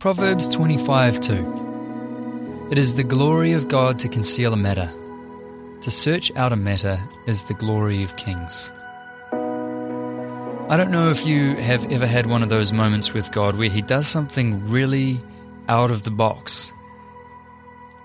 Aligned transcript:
Proverbs 0.00 0.48
25 0.48 1.20
2. 1.20 2.68
It 2.70 2.78
is 2.78 2.94
the 2.94 3.04
glory 3.04 3.52
of 3.52 3.68
God 3.68 3.98
to 3.98 4.08
conceal 4.08 4.54
a 4.54 4.56
matter. 4.56 4.90
To 5.82 5.90
search 5.90 6.34
out 6.36 6.54
a 6.54 6.56
matter 6.56 6.98
is 7.26 7.44
the 7.44 7.52
glory 7.52 8.02
of 8.02 8.16
kings. 8.16 8.72
I 10.70 10.78
don't 10.78 10.90
know 10.90 11.10
if 11.10 11.26
you 11.26 11.54
have 11.56 11.92
ever 11.92 12.06
had 12.06 12.24
one 12.24 12.42
of 12.42 12.48
those 12.48 12.72
moments 12.72 13.12
with 13.12 13.30
God 13.30 13.56
where 13.58 13.68
He 13.68 13.82
does 13.82 14.08
something 14.08 14.66
really 14.66 15.20
out 15.68 15.90
of 15.90 16.04
the 16.04 16.10
box. 16.10 16.72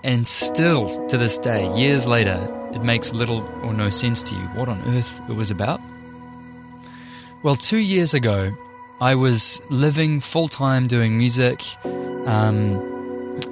And 0.03 0.27
still, 0.27 1.07
to 1.07 1.17
this 1.17 1.37
day, 1.37 1.73
years 1.77 2.05
later, 2.07 2.37
it 2.73 2.83
makes 2.83 3.13
little 3.13 3.41
or 3.63 3.73
no 3.73 3.89
sense 3.89 4.21
to 4.23 4.35
you 4.35 4.43
what 4.47 4.67
on 4.67 4.81
earth 4.97 5.21
it 5.29 5.33
was 5.37 5.49
about. 5.49 5.79
Well, 7.41 7.55
two 7.55 7.77
years 7.77 8.13
ago, 8.13 8.53
I 9.01 9.15
was 9.15 9.61
living 9.69 10.21
full 10.21 10.47
time 10.47 10.87
doing 10.87 11.17
music. 11.17 11.61
Um, 12.25 12.93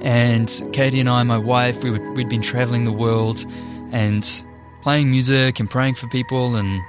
and 0.02 0.50
Katie 0.72 1.02
and 1.02 1.10
I, 1.10 1.22
my 1.24 1.38
wife, 1.38 1.84
we 1.84 1.92
would, 1.92 2.02
we'd 2.16 2.30
been 2.30 2.42
traveling 2.42 2.86
the 2.86 2.94
world 2.94 3.46
and 3.92 4.46
playing 4.82 5.12
music 5.12 5.60
and 5.60 5.70
praying 5.70 5.96
for 5.96 6.08
people 6.08 6.56
and 6.56 6.82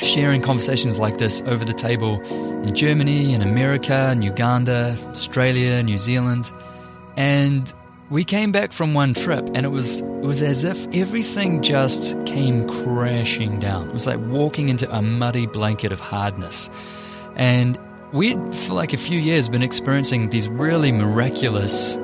sharing 0.00 0.40
conversations 0.40 1.00
like 1.00 1.18
this 1.18 1.42
over 1.42 1.64
the 1.64 1.72
table 1.72 2.22
in 2.62 2.72
Germany 2.72 3.34
and 3.34 3.42
America 3.42 4.08
and 4.10 4.22
Uganda, 4.22 4.96
Australia, 5.06 5.82
New 5.82 5.98
Zealand. 5.98 6.52
And 7.16 7.72
we 8.10 8.22
came 8.22 8.52
back 8.52 8.72
from 8.72 8.94
one 8.94 9.12
trip 9.12 9.44
and 9.54 9.66
it 9.66 9.70
was 9.70 10.02
it 10.02 10.24
was 10.24 10.42
as 10.42 10.62
if 10.62 10.86
everything 10.94 11.62
just 11.62 12.16
came 12.26 12.66
crashing 12.68 13.58
down. 13.58 13.88
It 13.88 13.92
was 13.92 14.06
like 14.06 14.20
walking 14.20 14.68
into 14.68 14.88
a 14.94 15.02
muddy 15.02 15.46
blanket 15.46 15.90
of 15.90 15.98
hardness. 15.98 16.70
And 17.34 17.78
we'd, 18.12 18.54
for 18.54 18.74
like 18.74 18.92
a 18.92 18.96
few 18.96 19.18
years, 19.18 19.48
been 19.48 19.62
experiencing 19.62 20.28
these 20.28 20.48
really 20.48 20.92
miraculous 20.92 21.96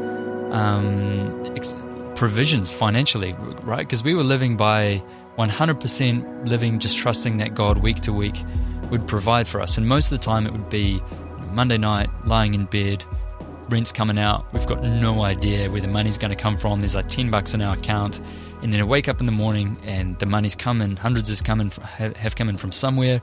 um, 0.53 1.53
ex- 1.57 1.77
provisions 2.15 2.71
financially, 2.73 3.35
right? 3.63 3.81
Because 3.81 4.03
we 4.05 4.15
were 4.15 4.23
living 4.23 4.57
by 4.57 5.03
100% 5.39 6.49
living, 6.49 6.79
just 6.79 6.97
trusting 6.97 7.39
that 7.39 7.55
God 7.55 7.79
week 7.79 8.01
to 8.01 8.13
week 8.13 8.43
would 8.91 9.07
provide 9.07 9.49
for 9.49 9.61
us. 9.61 9.77
And 9.79 9.89
most 9.89 10.13
of 10.13 10.19
the 10.19 10.25
time, 10.25 10.47
it 10.47 10.53
would 10.53 10.69
be 10.69 11.03
Monday 11.51 11.79
night, 11.79 12.09
lying 12.25 12.55
in 12.55 12.67
bed, 12.67 13.05
rent's 13.69 13.93
coming 13.93 14.19
out. 14.19 14.53
We've 14.53 14.67
got 14.67 14.83
no 14.83 15.23
idea 15.23 15.71
where 15.71 15.81
the 15.81 15.89
money's 15.89 16.19
going 16.19 16.31
to 16.31 16.37
come 16.37 16.57
from. 16.57 16.81
There's 16.81 16.95
like 16.95 17.09
10 17.09 17.31
bucks 17.31 17.55
in 17.55 17.63
our 17.63 17.75
account. 17.77 18.21
And 18.63 18.73
then 18.73 18.81
I 18.81 18.85
wake 18.85 19.09
up 19.09 19.21
in 19.21 19.27
the 19.27 19.33
morning 19.33 19.79
and 19.85 20.19
the 20.19 20.27
money's 20.27 20.55
coming, 20.55 20.97
hundreds 20.97 21.31
is 21.31 21.43
coming, 21.43 21.71
have 21.71 22.37
come 22.37 22.49
in 22.49 22.57
from 22.57 22.73
somewhere 22.73 23.21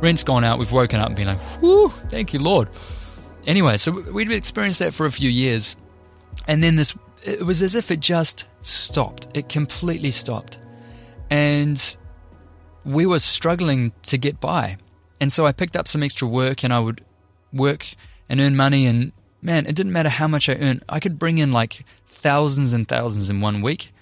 Rent's 0.00 0.24
gone 0.24 0.44
out. 0.44 0.58
We've 0.58 0.72
woken 0.72 1.00
up 1.00 1.08
and 1.08 1.16
been 1.16 1.26
like, 1.26 1.40
whew, 1.60 1.90
thank 2.08 2.32
you, 2.32 2.40
Lord. 2.40 2.68
Anyway, 3.46 3.76
so 3.76 3.92
we'd 3.92 4.30
experienced 4.30 4.78
that 4.78 4.94
for 4.94 5.06
a 5.06 5.10
few 5.10 5.30
years. 5.30 5.76
And 6.46 6.62
then 6.62 6.76
this, 6.76 6.96
it 7.24 7.44
was 7.44 7.62
as 7.62 7.74
if 7.74 7.90
it 7.90 8.00
just 8.00 8.46
stopped. 8.60 9.28
It 9.34 9.48
completely 9.48 10.10
stopped. 10.10 10.58
And 11.30 11.96
we 12.84 13.06
were 13.06 13.18
struggling 13.18 13.92
to 14.04 14.18
get 14.18 14.40
by. 14.40 14.78
And 15.20 15.30
so 15.30 15.46
I 15.46 15.52
picked 15.52 15.76
up 15.76 15.86
some 15.86 16.02
extra 16.02 16.26
work 16.26 16.64
and 16.64 16.72
I 16.72 16.80
would 16.80 17.04
work 17.52 17.86
and 18.28 18.40
earn 18.40 18.56
money. 18.56 18.86
And 18.86 19.12
man, 19.42 19.66
it 19.66 19.74
didn't 19.74 19.92
matter 19.92 20.08
how 20.08 20.28
much 20.28 20.48
I 20.48 20.54
earned. 20.54 20.82
I 20.88 20.98
could 20.98 21.18
bring 21.18 21.38
in 21.38 21.52
like 21.52 21.84
thousands 22.06 22.72
and 22.72 22.88
thousands 22.88 23.28
in 23.28 23.40
one 23.40 23.60
week 23.60 23.92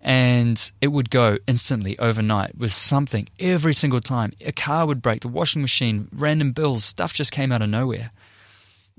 and 0.00 0.70
it 0.80 0.88
would 0.88 1.10
go 1.10 1.38
instantly 1.46 1.98
overnight 1.98 2.56
with 2.56 2.72
something 2.72 3.28
every 3.38 3.74
single 3.74 4.00
time. 4.00 4.32
A 4.44 4.52
car 4.52 4.86
would 4.86 5.02
break, 5.02 5.20
the 5.22 5.28
washing 5.28 5.62
machine, 5.62 6.08
random 6.12 6.52
bills, 6.52 6.84
stuff 6.84 7.12
just 7.12 7.32
came 7.32 7.50
out 7.50 7.62
of 7.62 7.68
nowhere. 7.68 8.10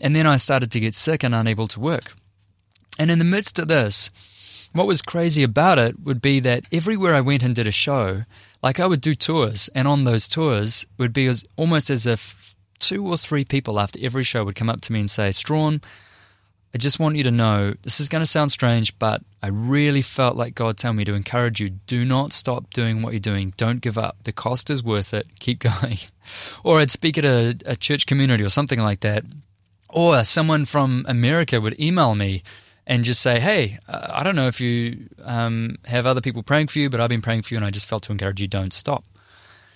And 0.01 0.15
then 0.15 0.27
I 0.27 0.35
started 0.35 0.71
to 0.71 0.79
get 0.79 0.95
sick 0.95 1.23
and 1.23 1.33
unable 1.33 1.67
to 1.67 1.79
work. 1.79 2.13
And 2.97 3.09
in 3.09 3.19
the 3.19 3.25
midst 3.25 3.59
of 3.59 3.67
this, 3.67 4.11
what 4.73 4.87
was 4.87 5.01
crazy 5.01 5.41
about 5.41 5.79
it 5.79 5.99
would 6.01 6.21
be 6.21 6.39
that 6.41 6.65
everywhere 6.71 7.15
I 7.15 7.21
went 7.21 7.43
and 7.43 7.55
did 7.55 7.67
a 7.67 7.71
show, 7.71 8.25
like 8.61 8.79
I 8.79 8.87
would 8.87 9.01
do 9.01 9.15
tours, 9.15 9.69
and 9.73 9.87
on 9.87 10.03
those 10.03 10.27
tours 10.27 10.85
would 10.97 11.13
be 11.13 11.25
as, 11.27 11.45
almost 11.55 11.89
as 11.89 12.05
if 12.05 12.55
two 12.77 13.05
or 13.07 13.17
three 13.17 13.45
people 13.45 13.79
after 13.79 13.99
every 14.03 14.23
show 14.23 14.43
would 14.43 14.55
come 14.55 14.69
up 14.69 14.81
to 14.81 14.93
me 14.93 14.99
and 14.99 15.09
say, 15.09 15.31
Strawn, 15.31 15.81
I 16.73 16.77
just 16.77 16.99
want 16.99 17.15
you 17.15 17.23
to 17.23 17.31
know 17.31 17.73
this 17.81 17.99
is 17.99 18.09
going 18.09 18.21
to 18.21 18.29
sound 18.29 18.51
strange, 18.51 18.97
but 18.99 19.21
I 19.41 19.47
really 19.47 20.03
felt 20.03 20.35
like 20.35 20.53
God 20.53 20.77
tell 20.77 20.93
me 20.93 21.03
to 21.03 21.15
encourage 21.15 21.59
you 21.59 21.69
do 21.69 22.05
not 22.05 22.31
stop 22.31 22.71
doing 22.73 23.01
what 23.01 23.13
you're 23.13 23.19
doing. 23.19 23.53
Don't 23.57 23.81
give 23.81 23.97
up. 23.97 24.17
The 24.23 24.31
cost 24.31 24.69
is 24.69 24.83
worth 24.83 25.13
it. 25.13 25.27
Keep 25.39 25.59
going. 25.59 25.97
or 26.63 26.79
I'd 26.79 26.91
speak 26.91 27.17
at 27.17 27.25
a, 27.25 27.55
a 27.65 27.75
church 27.75 28.05
community 28.05 28.43
or 28.43 28.49
something 28.49 28.79
like 28.79 28.99
that. 28.99 29.23
Or 29.89 30.23
someone 30.23 30.65
from 30.65 31.05
America 31.07 31.59
would 31.59 31.79
email 31.79 32.13
me 32.13 32.43
and 32.85 33.03
just 33.03 33.21
say, 33.21 33.39
Hey, 33.39 33.79
uh, 33.87 34.07
I 34.11 34.23
don't 34.23 34.35
know 34.35 34.47
if 34.47 34.61
you 34.61 35.09
um, 35.23 35.77
have 35.85 36.05
other 36.05 36.21
people 36.21 36.43
praying 36.43 36.67
for 36.67 36.77
you, 36.77 36.91
but 36.91 36.99
I've 36.99 37.09
been 37.09 37.23
praying 37.23 37.41
for 37.41 37.55
you 37.55 37.57
and 37.57 37.65
I 37.65 37.71
just 37.71 37.87
felt 37.87 38.03
to 38.03 38.11
encourage 38.11 38.41
you 38.41 38.47
don't 38.47 38.73
stop. 38.73 39.03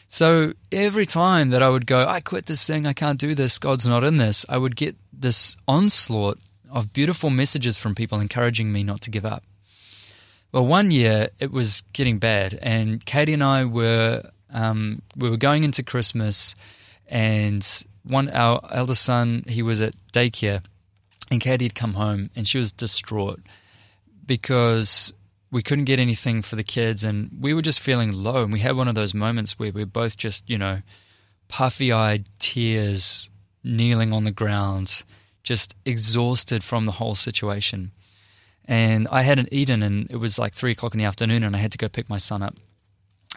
So 0.07 0.53
every 0.71 1.07
time 1.07 1.49
that 1.49 1.63
I 1.63 1.69
would 1.69 1.87
go, 1.87 2.05
I 2.07 2.19
quit 2.19 2.45
this 2.45 2.67
thing, 2.67 2.85
I 2.85 2.93
can't 2.93 3.19
do 3.19 3.33
this, 3.33 3.57
God's 3.57 3.87
not 3.87 4.03
in 4.03 4.17
this, 4.17 4.45
I 4.47 4.59
would 4.59 4.75
get 4.75 4.95
this 5.11 5.57
onslaught 5.67 6.37
of 6.73 6.91
beautiful 6.91 7.29
messages 7.29 7.77
from 7.77 7.93
people 7.93 8.19
encouraging 8.19 8.71
me 8.71 8.83
not 8.83 8.99
to 9.01 9.11
give 9.11 9.25
up. 9.25 9.43
Well, 10.51 10.65
one 10.65 10.91
year 10.91 11.29
it 11.39 11.51
was 11.51 11.81
getting 11.93 12.17
bad, 12.17 12.59
and 12.61 13.03
Katie 13.05 13.33
and 13.33 13.43
I 13.43 13.63
were 13.65 14.29
um, 14.51 15.01
we 15.15 15.29
were 15.29 15.37
going 15.37 15.63
into 15.63 15.83
Christmas, 15.83 16.55
and 17.07 17.65
one 18.03 18.29
our 18.29 18.59
eldest 18.71 19.03
son 19.03 19.45
he 19.47 19.61
was 19.61 19.81
at 19.81 19.93
daycare, 20.11 20.63
and 21.31 21.39
Katie 21.39 21.65
had 21.65 21.75
come 21.75 21.93
home, 21.93 22.29
and 22.35 22.47
she 22.47 22.57
was 22.57 22.71
distraught 22.71 23.39
because 24.25 25.13
we 25.51 25.63
couldn't 25.63 25.85
get 25.85 25.99
anything 25.99 26.41
for 26.41 26.55
the 26.55 26.63
kids, 26.63 27.03
and 27.03 27.29
we 27.39 27.53
were 27.53 27.61
just 27.61 27.79
feeling 27.79 28.11
low, 28.11 28.43
and 28.43 28.53
we 28.53 28.59
had 28.59 28.75
one 28.75 28.87
of 28.87 28.95
those 28.95 29.13
moments 29.13 29.57
where 29.57 29.71
we 29.71 29.83
are 29.83 29.87
both 29.87 30.17
just 30.17 30.47
you 30.49 30.57
know 30.57 30.81
puffy 31.47 31.91
eyed 31.91 32.25
tears, 32.37 33.29
kneeling 33.63 34.11
on 34.11 34.23
the 34.23 34.31
ground 34.31 35.03
just 35.43 35.75
exhausted 35.85 36.63
from 36.63 36.85
the 36.85 36.93
whole 36.93 37.15
situation. 37.15 37.91
And 38.65 39.07
I 39.11 39.23
hadn't 39.23 39.49
eaten, 39.51 39.83
and 39.83 40.09
it 40.09 40.15
was 40.15 40.39
like 40.39 40.53
three 40.53 40.71
o'clock 40.71 40.93
in 40.93 40.99
the 40.99 41.05
afternoon, 41.05 41.43
and 41.43 41.55
I 41.55 41.59
had 41.59 41.71
to 41.73 41.77
go 41.77 41.89
pick 41.89 42.09
my 42.09 42.17
son 42.17 42.41
up. 42.41 42.55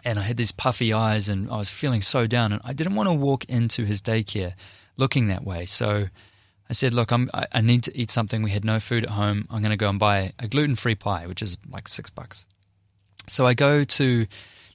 And 0.05 0.17
I 0.17 0.21
had 0.21 0.37
these 0.37 0.51
puffy 0.51 0.93
eyes, 0.93 1.27
and 1.27 1.51
I 1.51 1.57
was 1.57 1.69
feeling 1.69 2.01
so 2.01 2.27
down, 2.27 2.53
and 2.53 2.61
I 2.63 2.73
didn't 2.73 2.95
want 2.95 3.09
to 3.09 3.13
walk 3.13 3.45
into 3.45 3.83
his 3.83 4.01
daycare 4.01 4.53
looking 4.95 5.27
that 5.27 5.43
way. 5.43 5.65
So 5.65 6.07
I 6.69 6.73
said, 6.73 6.93
Look, 6.93 7.11
I'm, 7.11 7.29
I 7.33 7.61
need 7.61 7.83
to 7.83 7.97
eat 7.97 8.11
something. 8.11 8.41
We 8.41 8.51
had 8.51 8.65
no 8.65 8.79
food 8.79 9.03
at 9.03 9.11
home. 9.11 9.47
I'm 9.49 9.61
going 9.61 9.71
to 9.71 9.77
go 9.77 9.89
and 9.89 9.99
buy 9.99 10.33
a 10.39 10.47
gluten 10.47 10.75
free 10.75 10.95
pie, 10.95 11.27
which 11.27 11.41
is 11.41 11.57
like 11.69 11.87
six 11.87 12.09
bucks. 12.09 12.45
So 13.27 13.45
I 13.45 13.53
go 13.53 13.83
to 13.83 14.27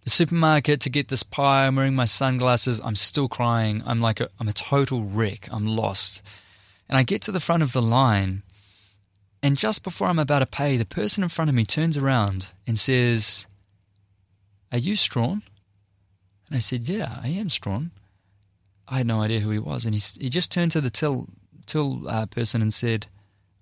the 0.05 0.11
supermarket 0.11 0.81
to 0.83 0.91
get 0.91 1.09
this 1.09 1.23
pie. 1.23 1.67
I'm 1.67 1.77
wearing 1.77 1.95
my 1.95 2.05
sunglasses. 2.05 2.81
I'm 2.85 2.97
still 2.97 3.29
crying. 3.29 3.83
I'm 3.87 4.01
like, 4.01 4.21
a, 4.21 4.29
I'm 4.41 4.49
a 4.49 4.53
total 4.53 5.03
wreck. 5.03 5.49
I'm 5.51 5.67
lost. 5.67 6.23
And 6.89 6.99
I 6.99 7.03
get 7.03 7.23
to 7.23 7.33
the 7.33 7.41
front 7.41 7.63
of 7.63 7.73
the 7.73 7.83
line, 7.83 8.43
and 9.43 9.57
just 9.57 9.83
before 9.83 10.07
I'm 10.07 10.19
about 10.19 10.39
to 10.39 10.47
pay, 10.47 10.77
the 10.77 10.85
person 10.85 11.23
in 11.23 11.29
front 11.29 11.49
of 11.49 11.55
me 11.55 11.65
turns 11.65 11.97
around 11.97 12.49
and 12.67 12.79
says, 12.79 13.47
Are 14.71 14.79
you 14.79 14.95
Strawn? 14.95 15.43
And 16.47 16.57
I 16.57 16.61
said, 16.61 16.89
Yeah, 16.89 17.19
I 17.23 17.29
am 17.29 17.49
Strawn. 17.49 17.91
I 18.87 18.99
had 18.99 19.07
no 19.07 19.21
idea 19.21 19.41
who 19.41 19.51
he 19.51 19.59
was. 19.59 19.85
And 19.85 19.95
he, 19.95 20.01
he 20.21 20.29
just 20.29 20.53
turned 20.53 20.71
to 20.73 20.81
the 20.81 20.91
till, 20.91 21.29
till 21.67 22.09
uh, 22.09 22.27
person 22.27 22.63
and 22.63 22.73
said, 22.73 23.07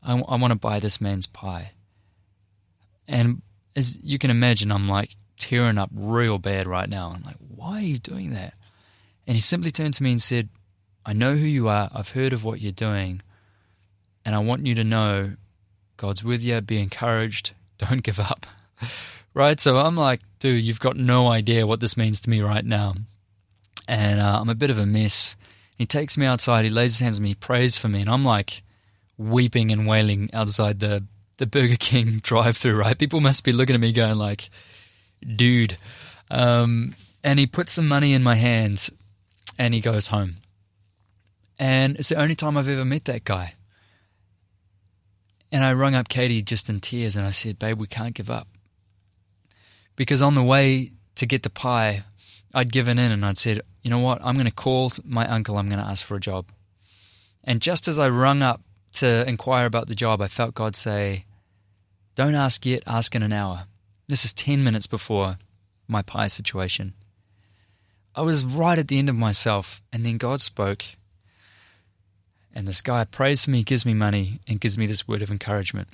I, 0.03 0.19
I 0.21 0.37
want 0.37 0.51
to 0.51 0.57
buy 0.57 0.81
this 0.81 1.01
man's 1.01 1.27
pie. 1.27 1.73
And 3.09 3.43
as 3.75 3.97
you 4.03 4.19
can 4.19 4.31
imagine, 4.31 4.73
I'm 4.73 4.89
like 4.89 5.17
tearing 5.39 5.79
up 5.79 5.91
real 5.95 6.39
bad 6.39 6.67
right 6.67 6.89
now. 6.89 7.13
I'm 7.15 7.23
like, 7.23 7.37
Why 7.39 7.79
are 7.79 7.81
you 7.81 7.99
doing 7.99 8.31
that? 8.33 8.53
And 9.27 9.35
he 9.35 9.41
simply 9.41 9.71
turned 9.71 9.95
to 9.95 10.03
me 10.03 10.11
and 10.11 10.21
said, 10.21 10.49
I 11.05 11.13
know 11.13 11.35
who 11.35 11.47
you 11.47 11.69
are. 11.69 11.91
I've 11.95 12.11
heard 12.11 12.33
of 12.33 12.45
what 12.45 12.61
you're 12.61 12.73
doing. 12.73 13.23
And 14.25 14.35
I 14.35 14.39
want 14.39 14.67
you 14.67 14.75
to 14.75 14.85
know 14.85 15.33
God's 15.97 16.23
with 16.23 16.43
you. 16.43 16.61
Be 16.61 16.81
encouraged. 16.81 17.53
Don't 17.79 18.03
give 18.03 18.21
up. 18.21 18.47
right? 19.35 19.59
So 19.59 19.79
I'm 19.79 19.97
like, 19.97 20.21
dude, 20.39 20.63
you've 20.63 20.81
got 20.81 20.97
no 20.97 21.29
idea 21.29 21.67
what 21.67 21.81
this 21.81 21.97
means 21.97 22.21
to 22.23 22.31
me 22.31 22.41
right 22.41 22.65
now. 22.65 22.95
And 23.89 24.21
uh, 24.21 24.39
I'm 24.41 24.49
a 24.49 24.55
bit 24.55 24.71
of 24.71 24.79
a 24.79 24.87
mess. 24.87 25.37
He 25.77 25.87
takes 25.87 26.19
me 26.19 26.27
outside. 26.27 26.65
He 26.65 26.71
lays 26.71 26.93
his 26.93 27.01
hands 27.01 27.19
on 27.19 27.23
me. 27.23 27.31
He 27.31 27.35
prays 27.35 27.79
for 27.79 27.89
me. 27.89 28.03
And 28.03 28.11
I'm 28.11 28.25
like 28.25 28.63
weeping 29.17 29.71
and 29.71 29.87
wailing 29.87 30.31
outside 30.33 30.81
the, 30.81 31.05
the 31.39 31.47
Burger 31.47 31.77
King 31.77 32.19
drive 32.23 32.57
through, 32.57 32.77
right? 32.77 32.99
People 32.99 33.21
must 33.21 33.45
be 33.45 33.53
looking 33.53 33.75
at 33.75 33.81
me 33.81 33.93
going 33.93 34.19
like, 34.19 34.51
dude. 35.37 35.77
Um, 36.31 36.95
and 37.25 37.39
he 37.39 37.47
puts 37.47 37.73
some 37.73 37.89
money 37.89 38.15
in 38.15 38.23
my 38.23 38.37
hand 38.37 38.89
and 39.59 39.75
he 39.75 39.81
goes 39.81 40.09
home. 40.09 40.37
And 41.61 41.97
it's 41.97 42.09
the 42.09 42.19
only 42.19 42.35
time 42.35 42.57
I've 42.57 42.69
ever 42.71 42.87
met 42.87 43.05
that 43.05 43.25
guy. 43.25 43.53
And 45.53 45.63
I 45.63 45.75
rung 45.75 45.95
up 45.95 46.09
Katie 46.09 46.41
just 46.41 46.71
in 46.71 46.81
tears 46.81 47.17
and 47.17 47.27
I 47.27 47.31
said, 47.31 47.59
Babe, 47.59 47.79
we 47.79 47.87
can't 47.87 48.15
give 48.15 48.31
up. 48.31 48.49
Because 49.95 50.23
on 50.23 50.35
the 50.35 50.43
way 50.43 50.93
to 51.17 51.27
get 51.27 51.43
the 51.43 51.51
pie, 51.51 52.05
I'd 52.55 52.73
given 52.73 52.99
in 52.99 53.13
and 53.13 53.27
I'd 53.27 53.37
said, 53.37 53.61
You 53.83 53.91
know 53.91 53.99
what? 53.99 54.25
I'm 54.25 54.37
going 54.37 54.47
to 54.47 54.53
call 54.53 54.91
my 55.05 55.29
uncle. 55.29 55.59
I'm 55.59 55.69
going 55.69 55.83
to 55.83 55.87
ask 55.87 56.05
for 56.05 56.17
a 56.17 56.21
job. 56.21 56.47
And 57.45 57.61
just 57.61 57.89
as 57.89 57.99
I 57.99 58.09
rung 58.09 58.41
up 58.41 58.63
to 58.93 59.29
inquire 59.29 59.67
about 59.67 59.87
the 59.87 59.95
job, 59.95 60.23
I 60.23 60.29
felt 60.29 60.55
God 60.55 60.75
say, 60.75 61.27
Don't 62.15 62.35
ask 62.35 62.65
yet, 62.65 62.85
ask 62.87 63.15
in 63.15 63.23
an 63.23 63.35
hour. 63.35 63.67
This 64.09 64.25
is 64.25 64.33
10 64.33 64.65
minutes 64.65 64.87
before 64.87 65.37
my 65.87 66.01
pie 66.01 66.29
situation. 66.29 66.95
I 68.15 68.23
was 68.23 68.47
right 68.47 68.79
at 68.79 68.89
the 68.89 68.99
end 68.99 69.11
of 69.11 69.15
myself, 69.15 69.83
and 69.93 70.07
then 70.07 70.17
God 70.17 70.41
spoke. 70.41 70.85
And 72.55 72.67
this 72.67 72.83
guy 72.83 73.05
prays 73.05 73.45
for 73.45 73.51
me, 73.51 73.63
gives 73.63 73.87
me 73.87 73.95
money, 73.95 74.41
and 74.49 74.61
gives 74.61 74.77
me 74.77 74.87
this 74.87 75.07
word 75.07 75.23
of 75.23 75.31
encouragement. 75.31 75.89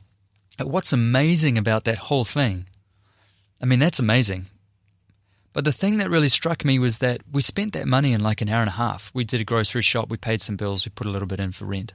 What's 0.59 0.93
amazing 0.93 1.59
about 1.59 1.85
that 1.85 1.99
whole 1.99 2.25
thing? 2.25 2.67
I 3.63 3.67
mean, 3.67 3.79
that's 3.79 3.99
amazing. 3.99 4.47
But 5.53 5.65
the 5.65 5.73
thing 5.73 5.99
that 5.99 6.11
really 6.11 6.29
struck 6.29 6.65
me 6.65 6.79
was 6.79 6.99
that 6.99 7.23
we 7.33 7.41
spent 7.41 7.73
that 7.73 7.87
money 7.87 8.13
in 8.13 8.23
like 8.23 8.41
an 8.43 8.49
hour 8.49 8.61
and 8.61 8.69
a 8.69 8.73
half. 8.73 9.11
We 9.15 9.25
did 9.25 9.41
a 9.41 9.45
grocery 9.45 9.83
shop, 9.83 10.11
we 10.11 10.19
paid 10.19 10.41
some 10.41 10.57
bills, 10.57 10.85
we 10.85 10.91
put 10.91 11.07
a 11.07 11.11
little 11.11 11.29
bit 11.29 11.41
in 11.41 11.53
for 11.53 11.65
rent. 11.65 11.95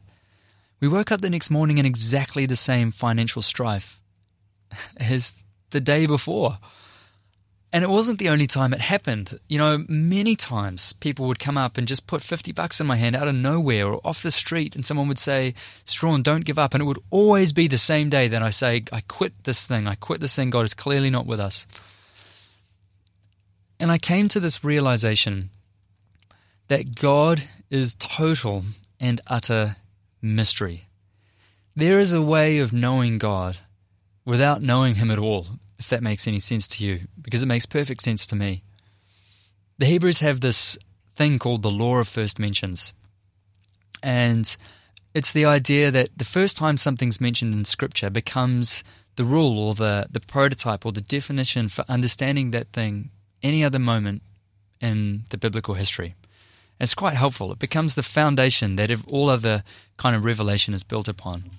We 0.79 0.87
woke 0.87 1.11
up 1.11 1.21
the 1.21 1.29
next 1.29 1.51
morning 1.51 1.77
in 1.77 1.85
exactly 1.85 2.47
the 2.47 2.55
same 2.55 2.89
financial 2.89 3.43
strife 3.43 4.01
as 4.97 5.45
the 5.69 5.79
day 5.79 6.07
before. 6.07 6.57
And 7.73 7.85
it 7.85 7.89
wasn't 7.89 8.19
the 8.19 8.27
only 8.29 8.47
time 8.47 8.73
it 8.73 8.81
happened. 8.81 9.39
You 9.47 9.57
know, 9.57 9.85
many 9.87 10.35
times 10.35 10.91
people 10.91 11.27
would 11.27 11.39
come 11.39 11.57
up 11.57 11.77
and 11.77 11.87
just 11.87 12.05
put 12.05 12.21
50 12.21 12.51
bucks 12.51 12.81
in 12.81 12.87
my 12.87 12.97
hand 12.97 13.15
out 13.15 13.29
of 13.29 13.35
nowhere 13.35 13.87
or 13.87 14.01
off 14.03 14.21
the 14.21 14.31
street, 14.31 14.75
and 14.75 14.85
someone 14.85 15.07
would 15.07 15.17
say, 15.17 15.53
Strawn, 15.85 16.21
don't 16.21 16.43
give 16.43 16.59
up. 16.59 16.73
And 16.73 16.81
it 16.81 16.85
would 16.85 16.99
always 17.09 17.53
be 17.53 17.67
the 17.67 17.77
same 17.77 18.09
day 18.09 18.27
that 18.27 18.43
I 18.43 18.49
say, 18.49 18.83
I 18.91 18.99
quit 19.01 19.45
this 19.45 19.65
thing. 19.65 19.87
I 19.87 19.95
quit 19.95 20.19
this 20.19 20.35
thing. 20.35 20.49
God 20.49 20.65
is 20.65 20.73
clearly 20.73 21.09
not 21.09 21.25
with 21.25 21.39
us. 21.39 21.65
And 23.79 23.89
I 23.89 23.97
came 23.97 24.27
to 24.29 24.41
this 24.41 24.65
realization 24.65 25.49
that 26.67 26.95
God 26.95 27.43
is 27.69 27.95
total 27.95 28.63
and 28.99 29.21
utter 29.27 29.77
mystery. 30.21 30.87
There 31.75 31.99
is 31.99 32.13
a 32.13 32.21
way 32.21 32.59
of 32.59 32.73
knowing 32.73 33.17
God 33.17 33.57
without 34.25 34.61
knowing 34.61 34.95
Him 34.95 35.09
at 35.09 35.17
all 35.17 35.47
if 35.81 35.89
that 35.89 36.03
makes 36.03 36.27
any 36.27 36.37
sense 36.37 36.67
to 36.67 36.85
you, 36.85 37.07
because 37.19 37.41
it 37.41 37.47
makes 37.47 37.65
perfect 37.65 38.03
sense 38.03 38.27
to 38.27 38.35
me. 38.35 38.61
The 39.79 39.87
Hebrews 39.87 40.19
have 40.19 40.39
this 40.39 40.77
thing 41.15 41.39
called 41.39 41.63
the 41.63 41.71
law 41.71 41.97
of 41.97 42.07
first 42.07 42.37
mentions. 42.37 42.93
And 44.03 44.55
it's 45.15 45.33
the 45.33 45.45
idea 45.45 45.89
that 45.89 46.15
the 46.15 46.23
first 46.23 46.55
time 46.55 46.77
something's 46.77 47.19
mentioned 47.19 47.55
in 47.55 47.65
Scripture 47.65 48.11
becomes 48.11 48.83
the 49.15 49.25
rule 49.25 49.57
or 49.57 49.73
the, 49.73 50.05
the 50.11 50.19
prototype 50.19 50.85
or 50.85 50.91
the 50.91 51.01
definition 51.01 51.67
for 51.67 51.83
understanding 51.89 52.51
that 52.51 52.71
thing 52.73 53.09
any 53.41 53.63
other 53.63 53.79
moment 53.79 54.21
in 54.81 55.23
the 55.31 55.37
biblical 55.37 55.73
history. 55.73 56.13
It's 56.79 56.93
quite 56.93 57.15
helpful. 57.15 57.51
It 57.51 57.57
becomes 57.57 57.95
the 57.95 58.03
foundation 58.03 58.75
that 58.75 58.91
all 59.07 59.29
other 59.29 59.63
kind 59.97 60.15
of 60.15 60.25
revelation 60.25 60.75
is 60.75 60.83
built 60.83 61.07
upon. 61.07 61.49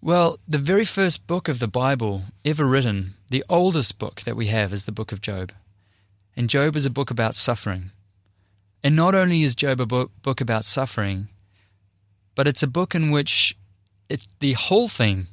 Well, 0.00 0.38
the 0.46 0.58
very 0.58 0.84
first 0.84 1.26
book 1.26 1.48
of 1.48 1.58
the 1.58 1.68
Bible 1.68 2.22
ever 2.44 2.66
written, 2.66 3.14
the 3.30 3.44
oldest 3.48 3.98
book 3.98 4.20
that 4.22 4.36
we 4.36 4.46
have, 4.48 4.72
is 4.72 4.84
the 4.84 4.92
book 4.92 5.10
of 5.10 5.20
Job. 5.20 5.52
And 6.36 6.50
Job 6.50 6.76
is 6.76 6.86
a 6.86 6.90
book 6.90 7.10
about 7.10 7.34
suffering. 7.34 7.90
And 8.84 8.94
not 8.94 9.14
only 9.14 9.42
is 9.42 9.54
Job 9.54 9.80
a 9.80 9.86
book, 9.86 10.12
book 10.22 10.40
about 10.40 10.64
suffering, 10.64 11.28
but 12.34 12.46
it's 12.46 12.62
a 12.62 12.68
book 12.68 12.94
in 12.94 13.10
which 13.10 13.56
it, 14.08 14.26
the 14.40 14.52
whole 14.52 14.86
theme 14.86 15.26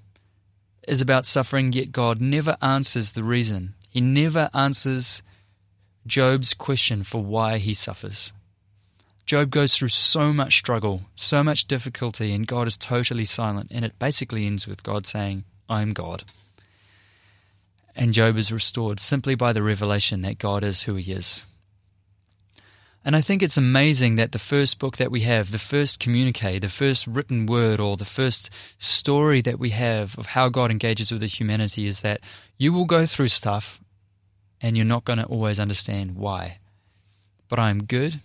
is 0.87 1.01
about 1.01 1.25
suffering, 1.25 1.71
yet 1.73 1.91
God 1.91 2.21
never 2.21 2.57
answers 2.61 3.11
the 3.11 3.23
reason. 3.23 3.75
He 3.89 4.01
never 4.01 4.49
answers 4.53 5.21
Job's 6.07 6.53
question 6.53 7.03
for 7.03 7.23
why 7.23 7.57
he 7.57 7.73
suffers. 7.73 8.33
Job 9.25 9.51
goes 9.51 9.75
through 9.75 9.89
so 9.89 10.33
much 10.33 10.57
struggle, 10.57 11.01
so 11.15 11.43
much 11.43 11.65
difficulty, 11.65 12.33
and 12.33 12.45
God 12.45 12.67
is 12.67 12.77
totally 12.77 13.25
silent. 13.25 13.71
And 13.71 13.85
it 13.85 13.97
basically 13.97 14.45
ends 14.45 14.67
with 14.67 14.83
God 14.83 15.05
saying, 15.05 15.45
I'm 15.69 15.91
God. 15.91 16.23
And 17.95 18.13
Job 18.13 18.37
is 18.37 18.51
restored 18.51 18.99
simply 18.99 19.35
by 19.35 19.53
the 19.53 19.63
revelation 19.63 20.21
that 20.21 20.39
God 20.39 20.63
is 20.63 20.83
who 20.83 20.95
he 20.95 21.13
is. 21.13 21.45
And 23.05 23.15
I 23.15 23.21
think 23.21 23.43
it's 23.43 23.57
amazing 23.57 24.15
that 24.15 24.31
the 24.31 24.39
first 24.39 24.79
book 24.79 24.97
that 24.97 25.11
we 25.11 25.21
have, 25.21 25.51
the 25.51 25.59
first 25.59 25.99
communique, 25.99 26.59
the 26.59 26.69
first 26.69 27.05
written 27.05 27.45
word, 27.45 27.79
or 27.79 27.97
the 27.97 28.05
first 28.05 28.49
story 28.77 29.41
that 29.41 29.59
we 29.59 29.71
have 29.71 30.17
of 30.17 30.27
how 30.27 30.49
God 30.49 30.71
engages 30.71 31.11
with 31.11 31.21
the 31.21 31.27
humanity 31.27 31.85
is 31.85 32.01
that 32.01 32.21
you 32.57 32.71
will 32.71 32.85
go 32.85 33.05
through 33.05 33.27
stuff 33.27 33.81
and 34.61 34.77
you're 34.77 34.85
not 34.85 35.03
going 35.03 35.19
to 35.19 35.25
always 35.25 35.59
understand 35.59 36.15
why. 36.15 36.59
But 37.49 37.59
I 37.59 37.69
am 37.69 37.83
good 37.83 38.21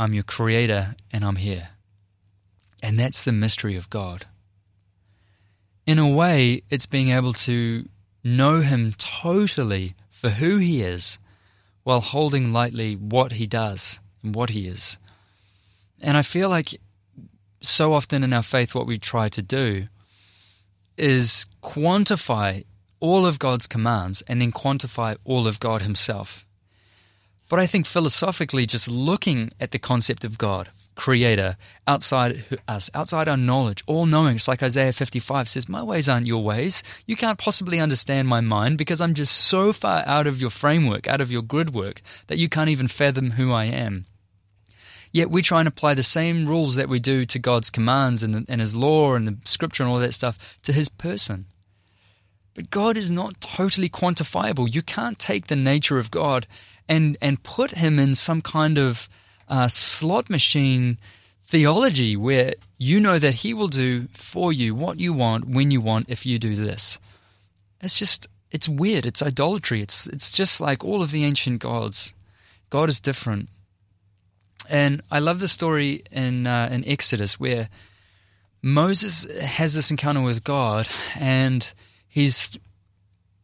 I'm 0.00 0.14
your 0.14 0.22
creator 0.22 0.96
and 1.12 1.22
I'm 1.22 1.36
here. 1.36 1.68
And 2.82 2.98
that's 2.98 3.22
the 3.22 3.32
mystery 3.32 3.76
of 3.76 3.90
God. 3.90 4.24
In 5.86 5.98
a 5.98 6.08
way, 6.08 6.62
it's 6.70 6.86
being 6.86 7.10
able 7.10 7.34
to 7.34 7.86
know 8.24 8.62
Him 8.62 8.94
totally 8.96 9.94
for 10.08 10.30
who 10.30 10.56
He 10.56 10.80
is 10.80 11.18
while 11.82 12.00
holding 12.00 12.50
lightly 12.50 12.94
what 12.94 13.32
He 13.32 13.46
does 13.46 14.00
and 14.22 14.34
what 14.34 14.48
He 14.48 14.66
is. 14.66 14.98
And 16.00 16.16
I 16.16 16.22
feel 16.22 16.48
like 16.48 16.80
so 17.60 17.92
often 17.92 18.24
in 18.24 18.32
our 18.32 18.42
faith, 18.42 18.74
what 18.74 18.86
we 18.86 18.96
try 18.96 19.28
to 19.28 19.42
do 19.42 19.88
is 20.96 21.44
quantify 21.62 22.64
all 23.00 23.26
of 23.26 23.38
God's 23.38 23.66
commands 23.66 24.22
and 24.22 24.40
then 24.40 24.50
quantify 24.50 25.18
all 25.26 25.46
of 25.46 25.60
God 25.60 25.82
Himself. 25.82 26.46
But 27.50 27.58
I 27.58 27.66
think 27.66 27.84
philosophically, 27.84 28.64
just 28.64 28.88
looking 28.88 29.50
at 29.58 29.72
the 29.72 29.78
concept 29.80 30.24
of 30.24 30.38
God, 30.38 30.70
creator, 30.94 31.56
outside 31.84 32.44
us, 32.68 32.88
outside 32.94 33.28
our 33.28 33.36
knowledge, 33.36 33.82
all 33.88 34.06
knowing, 34.06 34.36
it's 34.36 34.46
like 34.46 34.62
Isaiah 34.62 34.92
55 34.92 35.48
says, 35.48 35.68
My 35.68 35.82
ways 35.82 36.08
aren't 36.08 36.28
your 36.28 36.44
ways. 36.44 36.84
You 37.06 37.16
can't 37.16 37.40
possibly 37.40 37.80
understand 37.80 38.28
my 38.28 38.40
mind 38.40 38.78
because 38.78 39.00
I'm 39.00 39.14
just 39.14 39.34
so 39.34 39.72
far 39.72 40.04
out 40.06 40.28
of 40.28 40.40
your 40.40 40.50
framework, 40.50 41.08
out 41.08 41.20
of 41.20 41.32
your 41.32 41.42
grid 41.42 41.74
work, 41.74 42.02
that 42.28 42.38
you 42.38 42.48
can't 42.48 42.70
even 42.70 42.86
fathom 42.86 43.32
who 43.32 43.52
I 43.52 43.64
am. 43.64 44.06
Yet 45.10 45.28
we 45.28 45.42
try 45.42 45.58
and 45.58 45.66
apply 45.66 45.94
the 45.94 46.04
same 46.04 46.46
rules 46.46 46.76
that 46.76 46.88
we 46.88 47.00
do 47.00 47.24
to 47.24 47.38
God's 47.40 47.70
commands 47.70 48.22
and, 48.22 48.46
and 48.48 48.60
His 48.60 48.76
law 48.76 49.16
and 49.16 49.26
the 49.26 49.38
scripture 49.42 49.82
and 49.82 49.90
all 49.90 49.98
that 49.98 50.14
stuff 50.14 50.56
to 50.62 50.72
His 50.72 50.88
person. 50.88 51.46
But 52.54 52.70
God 52.70 52.96
is 52.96 53.10
not 53.10 53.40
totally 53.40 53.88
quantifiable. 53.88 54.72
You 54.72 54.82
can't 54.82 55.18
take 55.18 55.48
the 55.48 55.56
nature 55.56 55.98
of 55.98 56.12
God 56.12 56.46
and 56.90 57.16
and 57.22 57.42
put 57.42 57.70
him 57.70 57.98
in 57.98 58.14
some 58.14 58.42
kind 58.42 58.76
of 58.76 59.08
uh, 59.48 59.68
slot 59.68 60.28
machine 60.28 60.98
theology 61.44 62.16
where 62.16 62.54
you 62.78 63.00
know 63.00 63.18
that 63.18 63.36
he 63.36 63.54
will 63.54 63.68
do 63.68 64.08
for 64.12 64.52
you 64.52 64.74
what 64.74 64.98
you 64.98 65.12
want 65.12 65.48
when 65.48 65.70
you 65.70 65.80
want 65.80 66.10
if 66.10 66.26
you 66.26 66.38
do 66.38 66.54
this. 66.54 66.98
It's 67.80 67.98
just 67.98 68.26
it's 68.50 68.68
weird. 68.68 69.06
It's 69.06 69.22
idolatry. 69.22 69.80
It's 69.80 70.08
it's 70.08 70.32
just 70.32 70.60
like 70.60 70.84
all 70.84 71.00
of 71.00 71.12
the 71.12 71.24
ancient 71.24 71.60
gods. 71.60 72.12
God 72.68 72.88
is 72.88 73.00
different. 73.00 73.48
And 74.68 75.02
I 75.10 75.20
love 75.20 75.40
the 75.40 75.48
story 75.48 76.02
in 76.10 76.46
uh, 76.46 76.68
in 76.72 76.86
Exodus 76.86 77.38
where 77.38 77.68
Moses 78.62 79.24
has 79.40 79.74
this 79.74 79.90
encounter 79.90 80.22
with 80.22 80.42
God 80.42 80.88
and 81.18 81.72
he's 82.08 82.58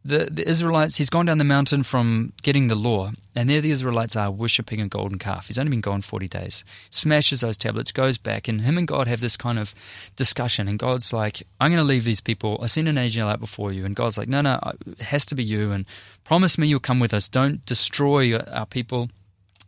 the, 0.06 0.28
the 0.30 0.48
Israelites, 0.48 0.96
he's 0.96 1.10
gone 1.10 1.26
down 1.26 1.38
the 1.38 1.44
mountain 1.44 1.82
from 1.82 2.32
getting 2.42 2.68
the 2.68 2.74
law, 2.74 3.10
and 3.34 3.50
there 3.50 3.60
the 3.60 3.70
Israelites 3.70 4.16
are 4.16 4.30
worshipping 4.30 4.80
a 4.80 4.88
golden 4.88 5.18
calf. 5.18 5.48
He's 5.48 5.58
only 5.58 5.70
been 5.70 5.80
gone 5.80 6.00
40 6.00 6.28
days. 6.28 6.64
Smashes 6.90 7.40
those 7.40 7.56
tablets, 7.56 7.92
goes 7.92 8.16
back, 8.16 8.48
and 8.48 8.60
him 8.60 8.78
and 8.78 8.86
God 8.86 9.08
have 9.08 9.20
this 9.20 9.36
kind 9.36 9.58
of 9.58 9.74
discussion. 10.14 10.68
And 10.68 10.78
God's 10.78 11.12
like, 11.12 11.42
I'm 11.60 11.70
going 11.70 11.82
to 11.82 11.86
leave 11.86 12.04
these 12.04 12.20
people. 12.20 12.58
I 12.62 12.66
sent 12.66 12.88
an 12.88 12.98
angel 12.98 13.28
out 13.28 13.40
before 13.40 13.72
you. 13.72 13.84
And 13.84 13.96
God's 13.96 14.16
like, 14.16 14.28
no, 14.28 14.40
no, 14.40 14.58
it 14.86 15.00
has 15.00 15.26
to 15.26 15.34
be 15.34 15.44
you. 15.44 15.72
And 15.72 15.84
promise 16.24 16.56
me 16.56 16.68
you'll 16.68 16.80
come 16.80 17.00
with 17.00 17.12
us. 17.12 17.28
Don't 17.28 17.64
destroy 17.66 18.36
our 18.38 18.66
people. 18.66 19.08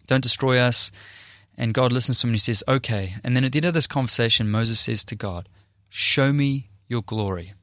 Don't 0.06 0.22
destroy 0.22 0.58
us. 0.58 0.90
And 1.56 1.74
God 1.74 1.90
listens 1.90 2.20
to 2.20 2.26
him 2.26 2.30
and 2.30 2.36
he 2.36 2.40
says, 2.40 2.62
okay. 2.68 3.14
And 3.24 3.34
then 3.34 3.44
at 3.44 3.52
the 3.52 3.58
end 3.58 3.66
of 3.66 3.74
this 3.74 3.88
conversation, 3.88 4.50
Moses 4.50 4.78
says 4.78 5.02
to 5.04 5.16
God, 5.16 5.48
Show 5.90 6.32
me 6.32 6.68
your 6.86 7.02
glory. 7.02 7.54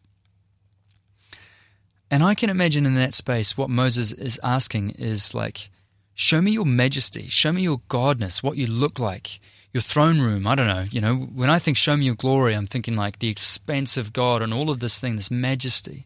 And 2.12 2.24
I 2.24 2.36
can 2.36 2.50
imagine 2.50 2.86
in 2.86 2.96
that 2.96 3.14
space 3.14 3.58
what 3.58 3.70
Moses 3.70 4.12
is 4.12 4.40
asking 4.44 4.92
is 4.92 5.34
like, 5.34 5.70
show 6.14 6.42
me 6.42 6.52
your 6.52 6.66
majesty, 6.66 7.28
show 7.28 7.52
me 7.52 7.64
your 7.64 7.80
godness, 7.90 8.44
what 8.44 8.58
you 8.58 8.68
look 8.68 9.00
like, 9.00 9.40
your 9.74 9.82
throne 9.82 10.22
room. 10.22 10.48
I 10.48 10.56
don't 10.56 10.68
know. 10.68 10.86
You 10.90 11.02
know, 11.02 11.16
when 11.16 11.50
I 11.50 11.60
think 11.60 11.78
show 11.78 11.98
me 11.98 12.06
your 12.06 12.16
glory, 12.16 12.54
I'm 12.54 12.68
thinking 12.68 12.96
like 12.96 13.20
the 13.20 13.30
expanse 13.30 13.98
of 13.98 14.14
God 14.14 14.42
and 14.42 14.54
all 14.54 14.70
of 14.70 14.80
this 14.80 15.00
thing, 15.00 15.16
this 15.16 15.32
majesty. 15.32 16.06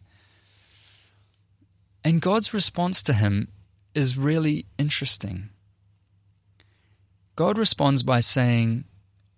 And 2.02 2.22
God's 2.22 2.54
response 2.54 3.02
to 3.04 3.12
him 3.12 3.48
is 3.94 4.16
really 4.16 4.66
interesting. 4.78 5.50
God 7.36 7.58
responds 7.58 8.02
by 8.02 8.20
saying, 8.20 8.84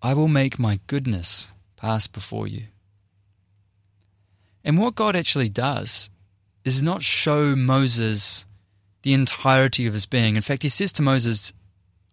I 0.01 0.13
will 0.13 0.27
make 0.27 0.59
my 0.59 0.79
goodness 0.87 1.53
pass 1.75 2.07
before 2.07 2.47
you. 2.47 2.63
And 4.63 4.77
what 4.77 4.95
God 4.95 5.15
actually 5.15 5.49
does 5.49 6.09
is 6.65 6.81
not 6.81 7.01
show 7.01 7.55
Moses 7.55 8.45
the 9.03 9.13
entirety 9.13 9.85
of 9.85 9.93
his 9.93 10.05
being. 10.05 10.35
In 10.35 10.41
fact, 10.41 10.63
he 10.63 10.69
says 10.69 10.93
to 10.93 11.01
Moses, 11.01 11.53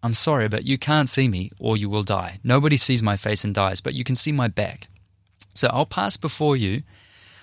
I'm 0.03 0.13
sorry, 0.13 0.47
but 0.47 0.65
you 0.65 0.77
can't 0.77 1.09
see 1.09 1.27
me 1.27 1.51
or 1.59 1.77
you 1.77 1.89
will 1.89 2.03
die. 2.03 2.39
Nobody 2.43 2.77
sees 2.77 3.01
my 3.01 3.17
face 3.17 3.43
and 3.43 3.53
dies, 3.55 3.81
but 3.81 3.93
you 3.93 4.03
can 4.03 4.15
see 4.15 4.31
my 4.31 4.47
back. 4.47 4.87
So 5.53 5.67
I'll 5.67 5.85
pass 5.85 6.17
before 6.17 6.57
you. 6.57 6.83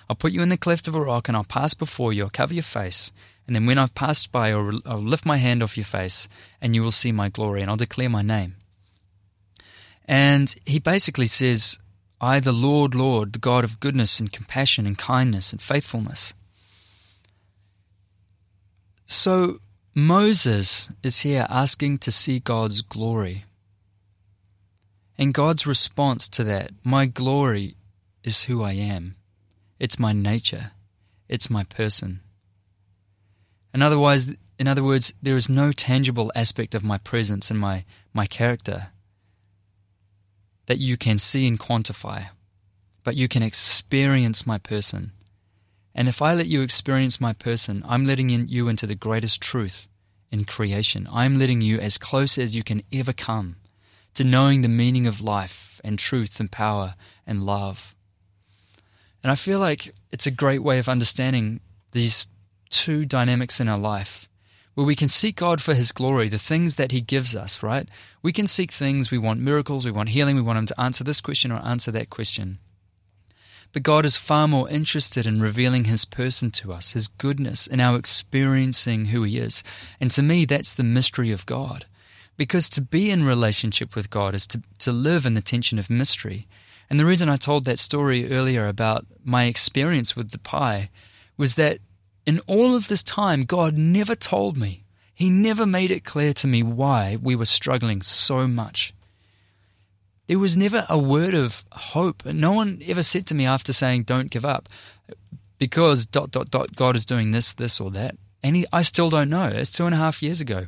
I'll 0.09 0.15
put 0.15 0.31
you 0.31 0.41
in 0.41 0.49
the 0.49 0.57
cleft 0.57 0.87
of 0.87 0.95
a 0.95 1.01
rock 1.01 1.27
and 1.27 1.37
I'll 1.37 1.43
pass 1.43 1.73
before 1.73 2.13
you. 2.13 2.23
I'll 2.23 2.29
cover 2.29 2.53
your 2.53 2.63
face. 2.63 3.11
And 3.47 3.55
then 3.55 3.65
when 3.65 3.77
I've 3.77 3.95
passed 3.95 4.31
by, 4.31 4.51
I'll, 4.51 4.81
I'll 4.85 4.97
lift 4.97 5.25
my 5.25 5.37
hand 5.37 5.63
off 5.63 5.77
your 5.77 5.85
face 5.85 6.27
and 6.61 6.75
you 6.75 6.83
will 6.83 6.91
see 6.91 7.11
my 7.11 7.29
glory 7.29 7.61
and 7.61 7.69
I'll 7.69 7.77
declare 7.77 8.09
my 8.09 8.21
name. 8.21 8.55
And 10.05 10.53
he 10.65 10.79
basically 10.79 11.27
says, 11.27 11.79
I, 12.19 12.39
the 12.39 12.51
Lord, 12.51 12.93
Lord, 12.93 13.33
the 13.33 13.39
God 13.39 13.63
of 13.63 13.79
goodness 13.79 14.19
and 14.19 14.31
compassion 14.31 14.85
and 14.85 14.97
kindness 14.97 15.51
and 15.51 15.61
faithfulness. 15.61 16.33
So 19.09 19.59
Moses 19.95 20.91
is 21.01 21.21
here 21.21 21.47
asking 21.49 21.97
to 21.99 22.11
see 22.11 22.39
God's 22.39 22.81
glory. 22.81 23.45
And 25.17 25.33
God's 25.33 25.65
response 25.65 26.29
to 26.29 26.43
that, 26.43 26.69
my 26.83 27.07
glory 27.07 27.75
is 28.23 28.43
who 28.43 28.61
I 28.61 28.73
am. 28.73 29.15
It's 29.79 29.97
my 29.97 30.13
nature. 30.13 30.73
It's 31.27 31.49
my 31.49 31.63
person. 31.63 32.19
In 33.73 33.81
other, 33.81 33.97
words, 33.97 34.31
in 34.59 34.67
other 34.67 34.83
words, 34.83 35.11
there 35.23 35.35
is 35.35 35.49
no 35.49 35.71
tangible 35.71 36.31
aspect 36.35 36.75
of 36.75 36.83
my 36.83 36.99
presence 36.99 37.49
and 37.49 37.59
my, 37.59 37.85
my 38.13 38.27
character 38.27 38.89
that 40.67 40.77
you 40.77 40.97
can 40.97 41.17
see 41.17 41.47
and 41.47 41.59
quantify, 41.59 42.27
but 43.03 43.15
you 43.15 43.27
can 43.27 43.41
experience 43.41 44.45
my 44.45 44.59
person. 44.59 45.13
And 45.93 46.07
if 46.07 46.21
I 46.21 46.33
let 46.33 46.47
you 46.47 46.61
experience 46.61 47.19
my 47.19 47.33
person, 47.33 47.83
I'm 47.87 48.05
letting 48.05 48.29
in 48.29 48.47
you 48.47 48.67
into 48.67 48.87
the 48.87 48.95
greatest 48.95 49.41
truth 49.41 49.87
in 50.31 50.45
creation. 50.45 51.07
I'm 51.11 51.37
letting 51.37 51.61
you 51.61 51.79
as 51.79 51.97
close 51.97 52.37
as 52.37 52.55
you 52.55 52.63
can 52.63 52.81
ever 52.93 53.13
come 53.13 53.55
to 54.13 54.23
knowing 54.23 54.61
the 54.61 54.67
meaning 54.67 55.07
of 55.07 55.21
life 55.21 55.81
and 55.83 55.97
truth 55.97 56.39
and 56.39 56.51
power 56.51 56.95
and 57.25 57.45
love. 57.45 57.95
And 59.23 59.31
I 59.31 59.35
feel 59.35 59.59
like 59.59 59.93
it's 60.11 60.27
a 60.27 60.31
great 60.31 60.63
way 60.63 60.79
of 60.79 60.89
understanding 60.89 61.59
these 61.91 62.27
two 62.69 63.05
dynamics 63.05 63.59
in 63.59 63.67
our 63.67 63.77
life 63.77 64.29
where 64.75 64.85
we 64.85 64.95
can 64.95 65.09
seek 65.09 65.35
God 65.35 65.61
for 65.61 65.73
His 65.73 65.91
glory, 65.91 66.29
the 66.29 66.37
things 66.37 66.75
that 66.75 66.91
He 66.91 67.01
gives 67.01 67.35
us, 67.35 67.61
right? 67.61 67.89
We 68.21 68.31
can 68.31 68.47
seek 68.47 68.71
things, 68.71 69.11
we 69.11 69.17
want 69.17 69.41
miracles, 69.41 69.83
we 69.83 69.91
want 69.91 70.09
healing, 70.09 70.35
we 70.35 70.41
want 70.41 70.59
Him 70.59 70.65
to 70.67 70.79
answer 70.79 71.03
this 71.03 71.19
question 71.19 71.51
or 71.51 71.57
answer 71.65 71.91
that 71.91 72.09
question. 72.09 72.59
But 73.71 73.83
God 73.83 74.05
is 74.05 74.17
far 74.17 74.47
more 74.47 74.69
interested 74.69 75.27
in 75.27 75.41
revealing 75.41 75.85
His 75.85 76.05
person 76.05 76.49
to 76.51 76.73
us, 76.73 76.91
His 76.91 77.07
goodness, 77.07 77.67
in 77.67 77.79
our 77.79 77.97
experiencing 77.97 79.05
who 79.05 79.23
He 79.23 79.37
is. 79.37 79.63
And 79.99 80.09
to 80.11 80.23
me, 80.23 80.45
that's 80.45 80.73
the 80.73 80.83
mystery 80.83 81.31
of 81.31 81.45
God. 81.45 81.85
Because 82.35 82.69
to 82.69 82.81
be 82.81 83.11
in 83.11 83.23
relationship 83.23 83.95
with 83.95 84.09
God 84.09 84.33
is 84.33 84.47
to, 84.47 84.63
to 84.79 84.91
live 84.91 85.25
in 85.25 85.33
the 85.33 85.41
tension 85.41 85.77
of 85.77 85.89
mystery. 85.89 86.47
And 86.89 86.99
the 86.99 87.05
reason 87.05 87.29
I 87.29 87.37
told 87.37 87.65
that 87.65 87.79
story 87.79 88.31
earlier 88.31 88.67
about 88.67 89.05
my 89.23 89.45
experience 89.45 90.15
with 90.15 90.31
the 90.31 90.39
pie 90.39 90.89
was 91.37 91.55
that 91.55 91.79
in 92.25 92.39
all 92.47 92.75
of 92.75 92.87
this 92.87 93.03
time, 93.03 93.43
God 93.43 93.77
never 93.77 94.15
told 94.15 94.57
me. 94.57 94.83
He 95.13 95.29
never 95.29 95.65
made 95.65 95.91
it 95.91 96.05
clear 96.05 96.31
to 96.33 96.47
me 96.47 96.63
why 96.63 97.17
we 97.21 97.35
were 97.35 97.45
struggling 97.45 98.01
so 98.01 98.47
much. 98.47 98.93
There 100.29 100.37
was 100.37 100.55
never 100.55 100.85
a 100.87 100.99
word 100.99 101.33
of 101.33 101.65
hope. 101.71 102.23
No 102.23 102.51
one 102.51 102.83
ever 102.85 103.01
said 103.01 103.25
to 103.25 103.33
me 103.33 103.47
after 103.47 103.73
saying, 103.73 104.03
Don't 104.03 104.29
give 104.29 104.45
up, 104.45 104.69
because 105.57 106.05
dot, 106.05 106.29
dot, 106.29 106.51
dot, 106.51 106.75
God 106.75 106.95
is 106.95 107.03
doing 107.03 107.31
this, 107.31 107.53
this, 107.53 107.81
or 107.81 107.89
that. 107.89 108.15
And 108.43 108.55
he, 108.55 108.67
I 108.71 108.83
still 108.83 109.09
don't 109.09 109.31
know. 109.31 109.47
It's 109.47 109.71
two 109.71 109.87
and 109.87 109.95
a 109.95 109.97
half 109.97 110.21
years 110.21 110.39
ago. 110.39 110.67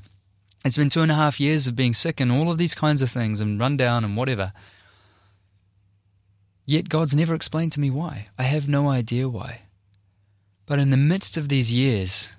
It's 0.65 0.77
been 0.77 0.89
two 0.89 1.03
and 1.03 1.11
a 1.11 1.15
half 1.15 1.39
years 1.39 1.67
of 1.67 1.75
being 1.75 1.93
sick 1.93 2.19
and 2.19 2.31
all 2.31 2.49
of 2.49 2.57
these 2.57 2.73
kinds 2.73 3.03
of 3.03 3.11
things 3.11 3.39
and 3.39 3.61
run 3.61 3.77
down 3.77 4.03
and 4.03 4.17
whatever. 4.17 4.51
Yet 6.65 6.89
God's 6.89 7.15
never 7.15 7.35
explained 7.35 7.73
to 7.73 7.79
me 7.79 7.91
why. 7.91 8.29
I 8.39 8.43
have 8.43 8.67
no 8.67 8.89
idea 8.89 9.29
why. 9.29 9.61
But 10.65 10.79
in 10.79 10.89
the 10.89 10.97
midst 10.97 11.37
of 11.37 11.49
these 11.49 11.71
years, 11.71 12.33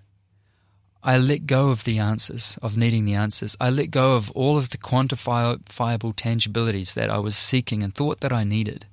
I 1.04 1.18
let 1.18 1.46
go 1.46 1.70
of 1.70 1.82
the 1.84 1.98
answers, 1.98 2.58
of 2.62 2.76
needing 2.76 3.04
the 3.04 3.14
answers. 3.14 3.56
I 3.60 3.70
let 3.70 3.90
go 3.90 4.14
of 4.14 4.30
all 4.32 4.56
of 4.56 4.70
the 4.70 4.78
quantifiable 4.78 6.14
tangibilities 6.14 6.94
that 6.94 7.10
I 7.10 7.18
was 7.18 7.36
seeking 7.36 7.82
and 7.82 7.92
thought 7.92 8.20
that 8.20 8.32
I 8.32 8.44
needed, 8.44 8.86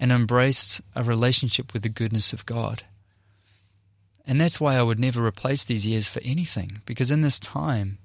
and 0.00 0.10
embraced 0.10 0.80
a 0.96 1.04
relationship 1.04 1.72
with 1.72 1.82
the 1.82 1.88
goodness 1.88 2.32
of 2.32 2.44
God. 2.44 2.82
And 4.26 4.40
that's 4.40 4.60
why 4.60 4.76
I 4.76 4.82
would 4.82 4.98
never 4.98 5.24
replace 5.24 5.64
these 5.64 5.86
years 5.86 6.08
for 6.08 6.20
anything, 6.24 6.80
because 6.86 7.12
in 7.12 7.20
this 7.20 7.38
time, 7.38 7.98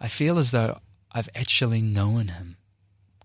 I 0.00 0.08
feel 0.08 0.36
as 0.36 0.50
though 0.50 0.80
I've 1.12 1.28
actually 1.34 1.80
known 1.80 2.28
Him 2.28 2.56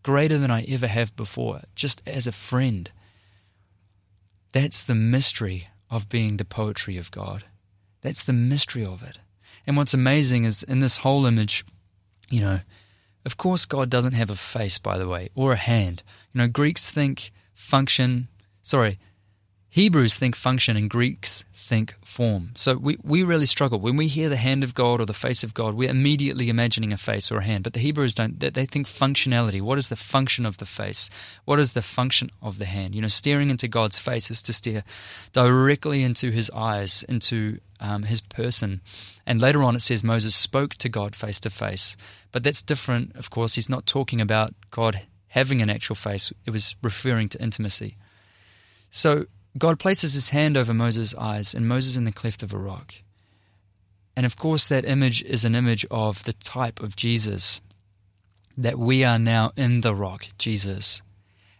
greater 0.03 0.37
than 0.37 0.51
I 0.51 0.63
ever 0.63 0.87
have 0.87 1.15
before, 1.15 1.61
just 1.75 2.01
as 2.05 2.27
a 2.27 2.31
friend. 2.31 2.89
That's 4.53 4.83
the 4.83 4.95
mystery 4.95 5.67
of 5.89 6.07
being 6.07 6.37
the 6.37 6.45
poetry 6.45 6.97
of 6.97 7.11
God. 7.11 7.43
That's 8.01 8.23
the 8.23 8.33
mystery 8.33 8.85
of 8.85 9.03
it. 9.03 9.19
And 9.65 9.75
what's 9.75 9.93
amazing 9.93 10.45
is 10.45 10.63
in 10.63 10.79
this 10.79 10.97
whole 10.97 11.25
image, 11.25 11.65
you 12.29 12.39
know, 12.39 12.59
of 13.25 13.35
course, 13.35 13.65
God 13.65 13.89
doesn't 13.89 14.13
have 14.13 14.29
a 14.29 14.35
face, 14.35 14.77
by 14.77 14.97
the 14.97 15.07
way, 15.07 15.29
or 15.35 15.51
a 15.51 15.57
hand. 15.57 16.03
You 16.33 16.39
know, 16.39 16.47
Greeks 16.47 16.89
think 16.89 17.31
function, 17.53 18.29
sorry, 18.61 18.99
Hebrews 19.77 20.17
think 20.17 20.35
function 20.35 20.75
and 20.75 20.89
Greeks 20.89 21.45
think 21.53 21.93
form. 22.03 22.49
So 22.55 22.77
we, 22.77 22.97
we 23.03 23.21
really 23.21 23.45
struggle. 23.45 23.79
When 23.79 23.95
we 23.95 24.07
hear 24.07 24.27
the 24.27 24.35
hand 24.35 24.63
of 24.63 24.73
God 24.73 24.99
or 24.99 25.05
the 25.05 25.13
face 25.13 25.43
of 25.43 25.53
God, 25.53 25.75
we're 25.75 25.91
immediately 25.91 26.49
imagining 26.49 26.91
a 26.91 26.97
face 26.97 27.31
or 27.31 27.37
a 27.37 27.43
hand. 27.43 27.63
But 27.63 27.73
the 27.73 27.79
Hebrews 27.79 28.15
don't. 28.15 28.39
They 28.39 28.65
think 28.65 28.87
functionality. 28.87 29.61
What 29.61 29.77
is 29.77 29.89
the 29.89 29.95
function 29.95 30.47
of 30.47 30.57
the 30.57 30.65
face? 30.65 31.11
What 31.45 31.59
is 31.59 31.73
the 31.73 31.83
function 31.83 32.31
of 32.41 32.57
the 32.57 32.65
hand? 32.65 32.95
You 32.95 33.03
know, 33.03 33.07
staring 33.07 33.51
into 33.51 33.67
God's 33.67 33.99
face 33.99 34.31
is 34.31 34.41
to 34.41 34.53
stare 34.53 34.83
directly 35.31 36.01
into 36.01 36.31
his 36.31 36.49
eyes, 36.55 37.03
into 37.03 37.59
um, 37.79 38.01
his 38.01 38.19
person. 38.19 38.81
And 39.27 39.39
later 39.39 39.61
on 39.61 39.75
it 39.75 39.81
says 39.81 40.03
Moses 40.03 40.33
spoke 40.33 40.73
to 40.77 40.89
God 40.89 41.15
face 41.15 41.39
to 41.41 41.51
face. 41.51 41.95
But 42.31 42.41
that's 42.41 42.63
different, 42.63 43.15
of 43.15 43.29
course. 43.29 43.53
He's 43.53 43.69
not 43.69 43.85
talking 43.85 44.21
about 44.21 44.55
God 44.71 45.01
having 45.27 45.61
an 45.61 45.69
actual 45.69 45.95
face, 45.95 46.33
it 46.47 46.49
was 46.49 46.75
referring 46.81 47.29
to 47.29 47.39
intimacy. 47.43 47.95
So 48.89 49.27
God 49.55 49.79
places 49.79 50.13
his 50.13 50.29
hand 50.29 50.57
over 50.57 50.73
Moses' 50.73 51.15
eyes, 51.15 51.53
and 51.53 51.67
Moses 51.67 51.97
in 51.97 52.05
the 52.05 52.11
cleft 52.11 52.43
of 52.43 52.53
a 52.53 52.57
rock. 52.57 52.93
And 54.15 54.25
of 54.25 54.35
course, 54.35 54.67
that 54.67 54.85
image 54.85 55.21
is 55.23 55.45
an 55.45 55.53
image 55.53 55.85
of 55.91 56.23
the 56.23 56.33
type 56.33 56.79
of 56.79 56.95
Jesus, 56.95 57.61
that 58.57 58.79
we 58.79 59.03
are 59.03 59.19
now 59.19 59.51
in 59.55 59.81
the 59.81 59.93
rock, 59.93 60.27
Jesus. 60.37 61.01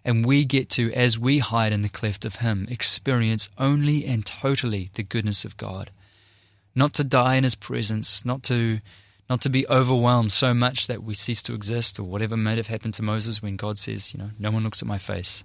And 0.03 0.25
we 0.25 0.45
get 0.45 0.69
to, 0.71 0.91
as 0.93 1.19
we 1.19 1.39
hide 1.39 1.73
in 1.73 1.81
the 1.81 1.89
cleft 1.89 2.25
of 2.25 2.37
him, 2.37 2.65
experience 2.69 3.49
only 3.57 4.05
and 4.05 4.25
totally 4.25 4.89
the 4.93 5.03
goodness 5.03 5.45
of 5.45 5.57
God. 5.57 5.91
Not 6.73 6.93
to 6.95 7.03
die 7.03 7.35
in 7.35 7.43
his 7.43 7.55
presence, 7.55 8.25
not 8.25 8.41
to 8.43 8.79
not 9.29 9.41
to 9.41 9.49
be 9.49 9.67
overwhelmed 9.67 10.31
so 10.31 10.53
much 10.53 10.87
that 10.87 11.03
we 11.03 11.13
cease 11.13 11.41
to 11.43 11.53
exist 11.53 11.99
or 11.99 12.03
whatever 12.03 12.37
might 12.37 12.57
have 12.57 12.67
happened 12.67 12.93
to 12.93 13.03
Moses 13.03 13.41
when 13.41 13.57
God 13.57 13.77
says, 13.77 14.13
you 14.13 14.19
know, 14.19 14.29
no 14.39 14.51
one 14.51 14.63
looks 14.63 14.81
at 14.81 14.87
my 14.87 14.97
face. 14.97 15.43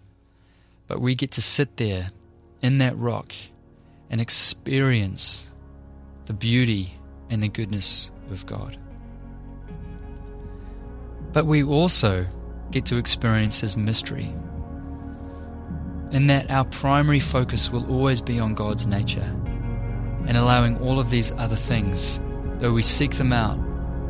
But 0.86 1.00
we 1.00 1.16
get 1.16 1.32
to 1.32 1.42
sit 1.42 1.76
there 1.78 2.10
in 2.62 2.78
that 2.78 2.96
rock 2.96 3.34
and 4.10 4.20
experience 4.20 5.52
the 6.26 6.32
beauty 6.32 6.94
and 7.28 7.42
the 7.42 7.48
goodness 7.48 8.10
of 8.30 8.46
God. 8.46 8.76
But 11.32 11.46
we 11.46 11.62
also 11.62 12.26
get 12.70 12.86
to 12.86 12.96
experience 12.96 13.60
His 13.60 13.76
mystery, 13.76 14.32
in 16.10 16.26
that 16.26 16.50
our 16.50 16.64
primary 16.66 17.20
focus 17.20 17.70
will 17.70 17.90
always 17.90 18.20
be 18.20 18.38
on 18.38 18.54
God's 18.54 18.86
nature 18.86 19.36
and 20.26 20.36
allowing 20.36 20.78
all 20.78 21.00
of 21.00 21.10
these 21.10 21.32
other 21.32 21.56
things, 21.56 22.20
though 22.58 22.72
we 22.72 22.82
seek 22.82 23.12
them 23.12 23.32
out, 23.32 23.58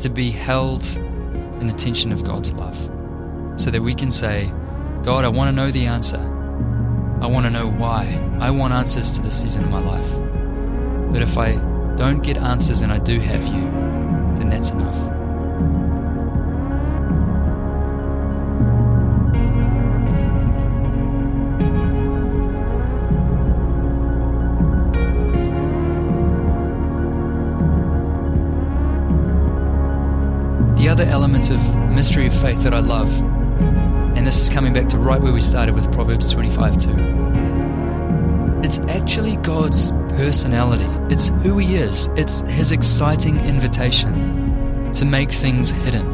to 0.01 0.11
be 0.11 0.31
held 0.31 0.85
in 1.61 1.67
the 1.67 1.73
tension 1.73 2.13
of 2.13 2.25
God's 2.25 2.53
love, 2.55 2.77
so 3.57 3.71
that 3.71 3.83
we 3.83 3.95
can 3.95 4.11
say, 4.11 4.53
God, 5.05 5.25
I 5.25 5.29
want 5.29 5.49
to 5.49 5.53
know 5.53 5.71
the 5.71 5.87
answer. 5.87 6.29
I 7.23 7.27
want 7.27 7.45
to 7.45 7.51
know 7.51 7.69
why. 7.69 8.21
I 8.41 8.51
want 8.51 8.73
answers 8.73 9.13
to 9.13 9.23
this 9.23 9.41
season 9.41 9.63
of 9.63 9.71
my 9.71 9.79
life. 9.79 11.13
But 11.13 11.23
if 11.23 11.39
I 11.39 11.55
don't 11.95 12.21
get 12.21 12.37
answers 12.37 12.83
and 12.83 12.93
I 12.93 12.99
do 12.99 13.21
have 13.21 13.45
you, 13.47 13.71
then 14.37 14.49
that's 14.49 14.71
enough. 14.71 15.22
Right 35.03 35.21
where 35.21 35.33
we 35.33 35.41
started 35.41 35.75
with 35.75 35.91
Proverbs 35.93 36.33
25 36.33 36.77
2. 36.79 36.91
It's 38.63 38.79
actually 38.89 39.37
God's 39.39 39.91
personality, 40.11 40.87
it's 41.13 41.29
who 41.43 41.59
He 41.59 41.75
is, 41.75 42.09
it's 42.17 42.43
His 42.43 42.71
exciting 42.71 43.41
invitation 43.41 44.93
to 44.93 45.05
make 45.05 45.33
things 45.33 45.71
hidden. 45.71 46.07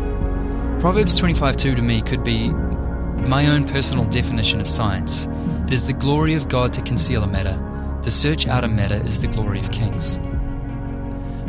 Proverbs 0.80 1.20
25:2 1.20 1.76
to 1.76 1.82
me 1.82 2.00
could 2.00 2.24
be 2.24 2.48
my 2.48 3.48
own 3.48 3.64
personal 3.64 4.06
definition 4.06 4.60
of 4.60 4.68
science. 4.68 5.28
It 5.66 5.74
is 5.74 5.86
the 5.86 5.92
glory 5.92 6.32
of 6.32 6.48
God 6.48 6.72
to 6.72 6.80
conceal 6.82 7.22
a 7.22 7.26
matter. 7.26 7.62
To 8.02 8.10
search 8.10 8.46
out 8.46 8.64
a 8.64 8.68
matter 8.68 9.02
is 9.04 9.20
the 9.20 9.26
glory 9.26 9.60
of 9.60 9.70
kings. 9.70 10.18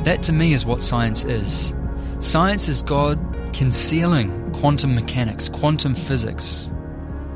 That 0.03 0.23
to 0.23 0.33
me 0.33 0.51
is 0.51 0.65
what 0.65 0.83
science 0.83 1.23
is. 1.23 1.73
Science 2.19 2.67
is 2.67 2.81
God 2.81 3.17
concealing 3.53 4.51
quantum 4.51 4.93
mechanics, 4.93 5.47
quantum 5.47 5.93
physics, 5.93 6.73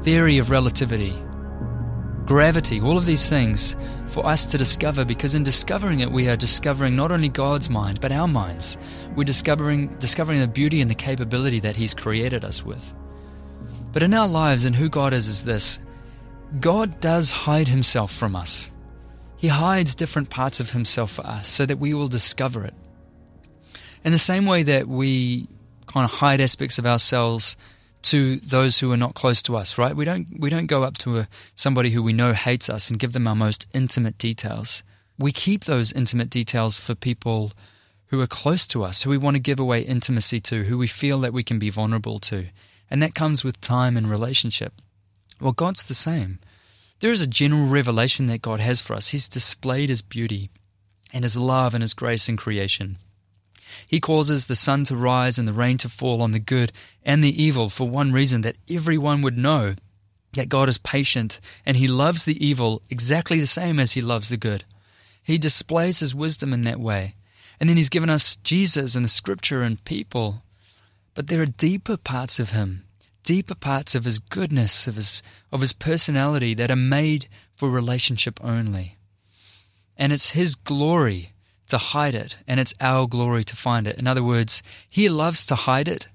theory 0.03 0.38
of 0.38 0.50
relativity, 0.50 1.13
gravity, 2.25 2.81
all 2.81 2.98
of 2.98 3.05
these 3.05 3.29
things 3.29 3.77
for 4.07 4.25
us 4.25 4.45
to 4.45 4.57
discover 4.57 5.05
because 5.05 5.33
in 5.33 5.43
discovering 5.43 6.01
it 6.01 6.12
we 6.12 6.27
are 6.27 6.36
discovering 6.36 6.95
not 6.95 7.12
only 7.12 7.29
God's 7.29 7.69
mind 7.69 8.01
but 8.01 8.12
our 8.12 8.27
minds. 8.27 8.77
We're 9.15 9.24
discovering 9.24 9.88
discovering 10.00 10.41
the 10.41 10.48
beauty 10.48 10.81
and 10.81 10.91
the 10.91 10.95
capability 10.95 11.62
that 11.62 11.77
he's 11.77 11.93
created 11.93 12.43
us 12.43 12.65
with. 12.65 12.93
But 13.93 14.03
in 14.03 14.13
our 14.13 14.27
lives 14.27 14.65
and 14.65 14.75
who 14.75 14.89
God 14.89 15.13
is 15.13 15.27
is 15.27 15.45
this. 15.45 15.79
God 16.60 17.00
does 17.00 17.31
hide 17.31 17.67
himself 17.67 18.13
from 18.13 18.36
us. 18.36 18.69
He 19.38 19.48
hides 19.48 19.95
different 19.95 20.29
parts 20.29 20.60
of 20.60 20.72
himself 20.72 21.12
for 21.12 21.25
us 21.25 21.48
so 21.48 21.65
that 21.65 21.79
we 21.79 21.93
will 21.93 22.07
discover 22.07 22.63
it. 22.65 22.75
In 24.03 24.12
the 24.12 24.19
same 24.19 24.45
way 24.45 24.63
that 24.63 24.88
we 24.88 25.48
kind 25.88 26.05
of 26.05 26.12
hide 26.12 26.41
aspects 26.41 26.77
of 26.77 26.86
ourselves 26.86 27.55
to 28.03 28.38
those 28.38 28.79
who 28.79 28.91
are 28.91 28.98
not 28.98 29.15
close 29.15 29.41
to 29.43 29.55
us, 29.55 29.77
right? 29.77 29.95
We 29.95 30.05
don't 30.05 30.27
we 30.39 30.50
don't 30.50 30.67
go 30.67 30.83
up 30.83 30.98
to 31.00 31.19
a, 31.19 31.27
somebody 31.55 31.91
who 31.91 32.03
we 32.03 32.13
know 32.13 32.33
hates 32.33 32.69
us 32.69 32.89
and 32.89 33.00
give 33.00 33.13
them 33.13 33.27
our 33.27 33.36
most 33.36 33.67
intimate 33.74 34.17
details. 34.17 34.83
We 35.17 35.31
keep 35.31 35.65
those 35.65 35.91
intimate 35.91 36.29
details 36.29 36.77
for 36.77 36.95
people 36.95 37.53
who 38.07 38.22
are 38.22 38.27
close 38.27 38.67
to 38.67 38.83
us, 38.83 39.01
who 39.01 39.10
we 39.10 39.17
want 39.17 39.36
to 39.36 39.39
give 39.39 39.60
away 39.60 39.81
intimacy 39.81 40.39
to, 40.39 40.63
who 40.65 40.77
we 40.77 40.88
feel 40.88 41.19
that 41.22 41.33
we 41.33 41.43
can 41.43 41.60
be 41.60 41.69
vulnerable 41.69 42.19
to. 42.19 42.48
And 42.89 43.01
that 43.01 43.15
comes 43.15 43.43
with 43.43 43.60
time 43.62 43.98
and 43.98 44.10
relationship. 44.10 44.74
Well, 45.41 45.53
God's 45.53 45.83
the 45.83 45.93
same. 45.95 46.39
There 47.00 47.12
is 47.12 47.22
a 47.22 47.27
general 47.27 47.67
revelation 47.67 48.27
that 48.27 48.41
God 48.41 48.60
has 48.60 48.81
for 48.81 48.95
us. 48.95 49.10
He's 49.10 49.27
displayed 49.27 49.89
His 49.89 50.01
beauty 50.01 50.50
and 51.12 51.24
His 51.24 51.38
love 51.38 51.74
and 51.74 51.81
His 51.81 51.93
grace 51.93 52.29
in 52.29 52.38
creation. 52.38 52.98
He 53.88 54.00
causes 54.00 54.46
the 54.46 54.56
sun 54.56 54.84
to 54.86 54.96
rise 54.96 55.38
and 55.38 55.48
the 55.48 55.53
rain 55.53 55.77
to 55.80 55.89
fall 55.89 56.22
on 56.22 56.32
the 56.32 56.39
good 56.39 56.72
and 57.03 57.24
the 57.24 57.44
evil 57.44 57.70
for 57.70 57.88
one 57.88 58.12
reason 58.12 58.42
that 58.42 58.58
everyone 58.70 59.22
would 59.22 59.38
know 59.38 59.75
that 60.34 60.50
God 60.50 60.70
is 60.70 60.77
patient 60.77 61.39
and 61.65 61.77
He 61.77 61.88
loves 61.88 62.25
the 62.25 62.44
evil 62.44 62.82
exactly 62.89 63.39
the 63.39 63.48
same 63.48 63.80
as 63.80 63.94
He 63.94 64.01
loves 64.01 64.30
the 64.30 64.38
good. 64.38 64.65
He 65.24 65.38
displays 65.38 66.00
His 66.00 66.15
wisdom 66.15 66.53
in 66.53 66.63
that 66.63 66.80
way. 66.80 67.15
And 67.60 67.70
then 67.70 67.77
He's 67.77 67.89
given 67.89 68.10
us 68.10 68.36
Jesus 68.38 68.96
and 68.96 69.06
the 69.06 69.10
Scripture 69.10 69.62
and 69.62 69.84
people. 69.86 70.44
But 71.13 71.27
there 71.27 71.42
are 71.42 71.46
deeper 71.46 71.98
parts 71.98 72.39
of 72.39 72.51
Him, 72.51 72.86
deeper 73.24 73.56
parts 73.56 73.96
of 73.96 74.06
His 74.06 74.20
goodness, 74.20 74.88
of 74.88 74.96
His, 74.96 75.22
of 75.51 75.62
his 75.62 75.74
personality 75.74 76.53
that 76.56 76.72
are 76.72 76.75
made 76.75 77.27
for 77.56 77.70
relationship 77.70 78.39
only. 78.44 78.98
And 79.96 80.12
it's 80.12 80.32
His 80.32 80.56
glory 80.56 81.33
to 81.74 81.77
hide 81.80 82.13
it, 82.13 82.38
and 82.48 82.60
it's 82.60 82.75
our 82.80 83.08
glory 83.08 83.44
to 83.44 83.56
find 83.56 83.88
it. 83.88 83.98
In 83.98 84.08
other 84.08 84.24
words, 84.24 84.62
He 84.88 85.10
loves 85.10 85.44
to 85.48 85.56
hide 85.56 85.88
it 85.88 86.08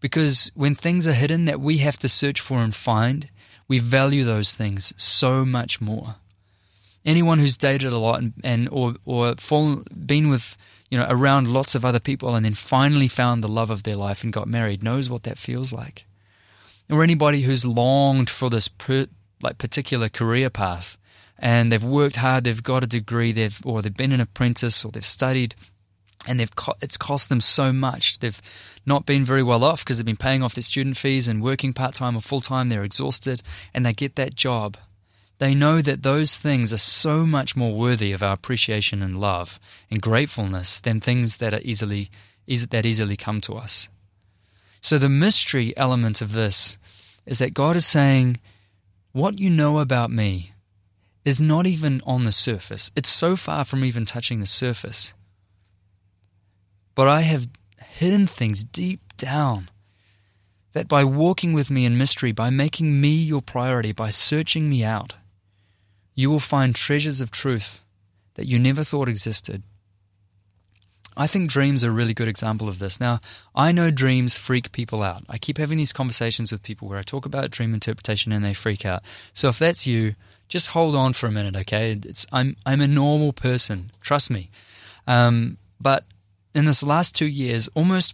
because 0.00 0.50
when 0.54 0.74
things 0.74 1.06
are 1.06 1.12
hidden 1.12 1.44
that 1.44 1.60
we 1.60 1.78
have 1.78 1.98
to 1.98 2.08
search 2.08 2.40
for 2.40 2.58
and 2.58 2.74
find, 2.74 3.30
we 3.68 3.78
value 3.78 4.24
those 4.24 4.54
things 4.54 4.94
so 4.96 5.44
much 5.44 5.80
more. 5.80 6.16
Anyone 7.04 7.38
who's 7.38 7.58
dated 7.58 7.92
a 7.92 7.98
lot 7.98 8.20
and, 8.20 8.32
and 8.42 8.68
or 8.70 8.94
or 9.04 9.34
fallen, 9.36 9.84
been 9.94 10.30
with 10.30 10.56
you 10.90 10.98
know 10.98 11.06
around 11.10 11.52
lots 11.52 11.74
of 11.74 11.84
other 11.84 12.00
people 12.00 12.34
and 12.34 12.44
then 12.44 12.54
finally 12.54 13.08
found 13.08 13.44
the 13.44 13.48
love 13.48 13.70
of 13.70 13.82
their 13.82 13.96
life 13.96 14.24
and 14.24 14.32
got 14.32 14.48
married 14.48 14.82
knows 14.82 15.10
what 15.10 15.24
that 15.24 15.38
feels 15.38 15.72
like. 15.72 16.06
Or 16.90 17.02
anybody 17.02 17.42
who's 17.42 17.64
longed 17.64 18.30
for 18.30 18.48
this 18.48 18.68
per, 18.68 19.06
like 19.42 19.58
particular 19.58 20.08
career 20.08 20.48
path 20.48 20.96
and 21.42 21.72
they've 21.72 21.82
worked 21.82 22.16
hard, 22.16 22.44
they've 22.44 22.62
got 22.62 22.84
a 22.84 22.86
degree, 22.86 23.32
they've 23.32 23.60
or 23.66 23.82
they've 23.82 23.94
been 23.94 24.12
an 24.12 24.20
apprentice 24.20 24.84
or 24.84 24.92
they've 24.92 25.04
studied, 25.04 25.56
and 26.26 26.38
they've 26.38 26.54
co- 26.54 26.76
it's 26.80 26.96
cost 26.96 27.28
them 27.28 27.40
so 27.40 27.72
much. 27.72 28.20
They've 28.20 28.40
not 28.86 29.06
been 29.06 29.24
very 29.24 29.42
well 29.42 29.64
off 29.64 29.84
because 29.84 29.98
they've 29.98 30.06
been 30.06 30.16
paying 30.16 30.44
off 30.44 30.54
their 30.54 30.62
student 30.62 30.96
fees 30.96 31.26
and 31.26 31.42
working 31.42 31.72
part 31.72 31.96
time 31.96 32.16
or 32.16 32.20
full 32.20 32.40
time. 32.40 32.68
They're 32.68 32.84
exhausted, 32.84 33.42
and 33.74 33.84
they 33.84 33.92
get 33.92 34.14
that 34.14 34.36
job. 34.36 34.76
They 35.38 35.52
know 35.56 35.82
that 35.82 36.04
those 36.04 36.38
things 36.38 36.72
are 36.72 36.78
so 36.78 37.26
much 37.26 37.56
more 37.56 37.74
worthy 37.74 38.12
of 38.12 38.22
our 38.22 38.34
appreciation 38.34 39.02
and 39.02 39.20
love 39.20 39.58
and 39.90 40.00
gratefulness 40.00 40.78
than 40.78 41.00
things 41.00 41.38
that 41.38 41.52
are 41.52 41.60
easily 41.64 42.08
that 42.70 42.86
easily 42.86 43.16
come 43.16 43.40
to 43.40 43.54
us. 43.54 43.88
So 44.80 44.96
the 44.96 45.08
mystery 45.08 45.76
element 45.76 46.20
of 46.20 46.32
this 46.32 46.78
is 47.26 47.40
that 47.40 47.54
God 47.54 47.74
is 47.76 47.86
saying, 47.86 48.38
"What 49.10 49.40
you 49.40 49.50
know 49.50 49.80
about 49.80 50.12
me." 50.12 50.51
Is 51.24 51.40
not 51.40 51.66
even 51.66 52.00
on 52.06 52.22
the 52.22 52.32
surface. 52.32 52.90
It's 52.96 53.08
so 53.08 53.36
far 53.36 53.64
from 53.64 53.84
even 53.84 54.04
touching 54.04 54.40
the 54.40 54.46
surface. 54.46 55.14
But 56.94 57.08
I 57.08 57.22
have 57.22 57.48
hidden 57.78 58.26
things 58.26 58.64
deep 58.64 59.00
down 59.16 59.68
that 60.72 60.88
by 60.88 61.04
walking 61.04 61.52
with 61.52 61.70
me 61.70 61.84
in 61.84 61.98
mystery, 61.98 62.32
by 62.32 62.50
making 62.50 63.00
me 63.00 63.14
your 63.14 63.42
priority, 63.42 63.92
by 63.92 64.10
searching 64.10 64.68
me 64.68 64.82
out, 64.82 65.14
you 66.14 66.28
will 66.28 66.38
find 66.38 66.74
treasures 66.74 67.20
of 67.20 67.30
truth 67.30 67.84
that 68.34 68.46
you 68.46 68.58
never 68.58 68.82
thought 68.82 69.08
existed. 69.08 69.62
I 71.14 71.26
think 71.26 71.50
dreams 71.50 71.84
are 71.84 71.90
a 71.90 71.92
really 71.92 72.14
good 72.14 72.28
example 72.28 72.70
of 72.70 72.78
this. 72.78 72.98
Now, 72.98 73.20
I 73.54 73.70
know 73.70 73.90
dreams 73.90 74.36
freak 74.36 74.72
people 74.72 75.02
out. 75.02 75.24
I 75.28 75.36
keep 75.36 75.58
having 75.58 75.76
these 75.76 75.92
conversations 75.92 76.50
with 76.50 76.62
people 76.62 76.88
where 76.88 76.98
I 76.98 77.02
talk 77.02 77.26
about 77.26 77.50
dream 77.50 77.74
interpretation 77.74 78.32
and 78.32 78.42
they 78.42 78.54
freak 78.54 78.86
out. 78.86 79.02
So 79.34 79.48
if 79.48 79.58
that's 79.58 79.86
you, 79.86 80.14
just 80.52 80.68
hold 80.68 80.94
on 80.94 81.14
for 81.14 81.26
a 81.26 81.30
minute, 81.30 81.56
okay? 81.56 81.98
It's 82.04 82.26
I'm 82.30 82.56
I'm 82.66 82.82
a 82.82 82.86
normal 82.86 83.32
person, 83.32 83.90
trust 84.02 84.30
me. 84.30 84.50
Um, 85.06 85.56
but 85.80 86.04
in 86.54 86.66
this 86.66 86.82
last 86.82 87.16
two 87.16 87.26
years, 87.26 87.70
almost 87.74 88.12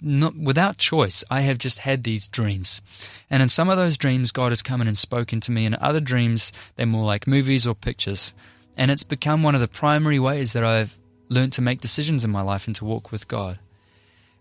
not 0.00 0.36
without 0.36 0.78
choice, 0.78 1.24
I 1.28 1.40
have 1.40 1.58
just 1.58 1.80
had 1.80 2.04
these 2.04 2.28
dreams, 2.28 2.80
and 3.28 3.42
in 3.42 3.48
some 3.48 3.68
of 3.68 3.76
those 3.76 3.98
dreams, 3.98 4.30
God 4.30 4.52
has 4.52 4.62
come 4.62 4.80
in 4.82 4.86
and 4.86 4.96
spoken 4.96 5.40
to 5.40 5.50
me. 5.50 5.66
In 5.66 5.74
other 5.80 5.98
dreams, 5.98 6.52
they're 6.76 6.86
more 6.86 7.04
like 7.04 7.26
movies 7.26 7.66
or 7.66 7.74
pictures, 7.74 8.34
and 8.76 8.92
it's 8.92 9.02
become 9.02 9.42
one 9.42 9.56
of 9.56 9.60
the 9.60 9.66
primary 9.66 10.20
ways 10.20 10.52
that 10.52 10.62
I've 10.64 10.96
learned 11.28 11.54
to 11.54 11.62
make 11.62 11.80
decisions 11.80 12.24
in 12.24 12.30
my 12.30 12.42
life 12.42 12.68
and 12.68 12.76
to 12.76 12.84
walk 12.84 13.10
with 13.10 13.26
God. 13.26 13.58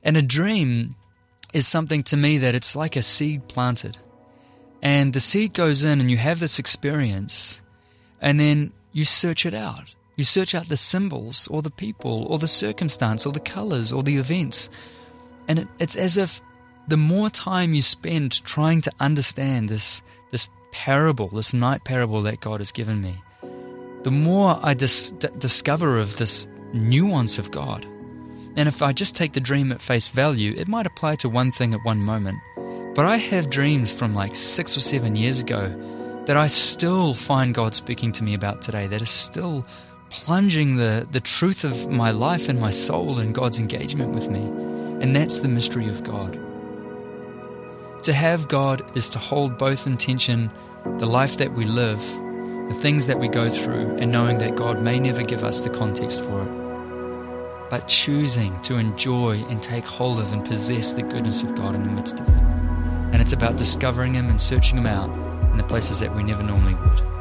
And 0.04 0.18
a 0.18 0.22
dream 0.22 0.96
is 1.52 1.68
something 1.68 2.04
to 2.04 2.18
me 2.18 2.38
that 2.38 2.54
it's 2.54 2.76
like 2.76 2.96
a 2.96 3.02
seed 3.02 3.48
planted. 3.48 3.98
And 4.84 5.14
the 5.14 5.22
seed 5.22 5.54
goes 5.54 5.86
in, 5.86 6.02
and 6.02 6.12
you 6.12 6.18
have 6.18 6.42
this 6.42 6.60
experience, 6.60 7.62
and 8.20 8.38
then 8.38 8.74
you 8.92 9.06
search 9.06 9.46
it 9.46 9.54
out. 9.54 9.96
You 10.18 10.26
search 10.26 10.54
out 10.54 10.68
the 10.68 10.76
symbols, 10.76 11.48
or 11.50 11.62
the 11.62 11.72
people, 11.72 12.26
or 12.30 12.38
the 12.38 12.48
circumstance, 12.48 13.26
or 13.26 13.32
the 13.32 13.40
colors, 13.40 13.94
or 13.94 14.04
the 14.04 14.18
events. 14.18 14.70
And 15.48 15.60
it, 15.60 15.68
it's 15.80 15.96
as 15.96 16.18
if 16.18 16.42
the 16.90 16.98
more 16.98 17.30
time 17.30 17.74
you 17.74 17.82
spend 17.82 18.44
trying 18.44 18.82
to 18.82 18.92
understand 19.00 19.70
this, 19.70 20.02
this 20.32 20.50
parable, 20.74 21.30
this 21.30 21.54
night 21.54 21.86
parable 21.86 22.22
that 22.24 22.42
God 22.42 22.60
has 22.60 22.74
given 22.74 23.02
me, 23.02 23.16
the 24.04 24.12
more 24.12 24.60
I 24.62 24.74
dis- 24.74 25.12
d- 25.12 25.30
discover 25.38 25.98
of 25.98 26.18
this 26.18 26.46
nuance 26.74 27.40
of 27.40 27.52
God. 27.52 27.86
And 28.58 28.68
if 28.68 28.82
I 28.82 28.92
just 28.92 29.16
take 29.16 29.32
the 29.32 29.40
dream 29.40 29.72
at 29.72 29.80
face 29.80 30.10
value, 30.10 30.54
it 30.58 30.68
might 30.68 30.86
apply 30.86 31.16
to 31.16 31.30
one 31.30 31.54
thing 31.54 31.74
at 31.74 31.80
one 31.86 32.02
moment. 32.02 32.38
But 32.96 33.06
I 33.06 33.18
have 33.18 33.50
dreams 33.50 33.92
from 33.92 34.14
like 34.14 34.36
six 34.36 34.78
or 34.78 34.80
seven 34.80 35.16
years 35.16 35.40
ago 35.40 35.74
that 36.28 36.38
I 36.38 36.46
still 36.46 37.16
find 37.16 37.54
God 37.54 37.74
speaking 37.74 38.12
to 38.14 38.24
me 38.24 38.36
about 38.36 38.62
today, 38.62 38.86
that 38.86 39.02
is 39.02 39.10
still 39.10 39.66
plunging 40.12 40.76
the, 40.76 41.08
the 41.10 41.20
truth 41.20 41.64
of 41.64 41.90
my 41.90 42.12
life 42.12 42.50
and 42.50 42.60
my 42.60 42.70
soul 42.70 43.18
and 43.18 43.34
God's 43.34 43.58
engagement 43.58 44.14
with 44.14 44.30
me. 44.30 44.42
And 45.02 45.16
that's 45.16 45.40
the 45.40 45.48
mystery 45.48 45.88
of 45.88 46.04
God. 46.04 46.34
To 48.04 48.14
have 48.14 48.48
God 48.48 48.96
is 48.96 49.10
to 49.10 49.20
hold 49.20 49.58
both 49.58 49.88
in 49.88 49.98
tension 49.98 50.52
the 51.00 51.08
life 51.08 51.38
that 51.38 51.54
we 51.54 51.66
live, 51.66 52.00
the 52.70 52.78
things 52.80 53.08
that 53.08 53.20
we 53.20 53.28
go 53.28 53.50
through, 53.50 53.96
and 53.96 54.12
knowing 54.12 54.38
that 54.38 54.56
God 54.56 54.82
may 54.82 55.00
never 55.00 55.24
give 55.24 55.44
us 55.44 55.64
the 55.64 55.70
context 55.72 56.24
for 56.24 56.42
it, 56.42 57.70
but 57.72 57.88
choosing 57.88 58.62
to 58.62 58.76
enjoy 58.76 59.44
and 59.46 59.64
take 59.64 59.86
hold 59.86 60.20
of 60.20 60.32
and 60.32 60.46
possess 60.46 60.94
the 60.94 61.02
goodness 61.02 61.42
of 61.42 61.56
God 61.56 61.74
in 61.74 61.82
the 61.82 61.90
midst 61.90 62.20
of 62.20 62.28
it 62.30 62.63
and 63.14 63.22
it's 63.22 63.32
about 63.32 63.56
discovering 63.56 64.16
Him 64.16 64.28
and 64.28 64.42
searching 64.42 64.78
Him 64.78 64.88
out 64.88 65.10
in 65.52 65.58
the 65.58 65.64
places 65.64 66.00
that 66.00 66.14
we 66.14 66.24
never 66.24 66.44
normally 66.44 66.74
would. 66.74 67.13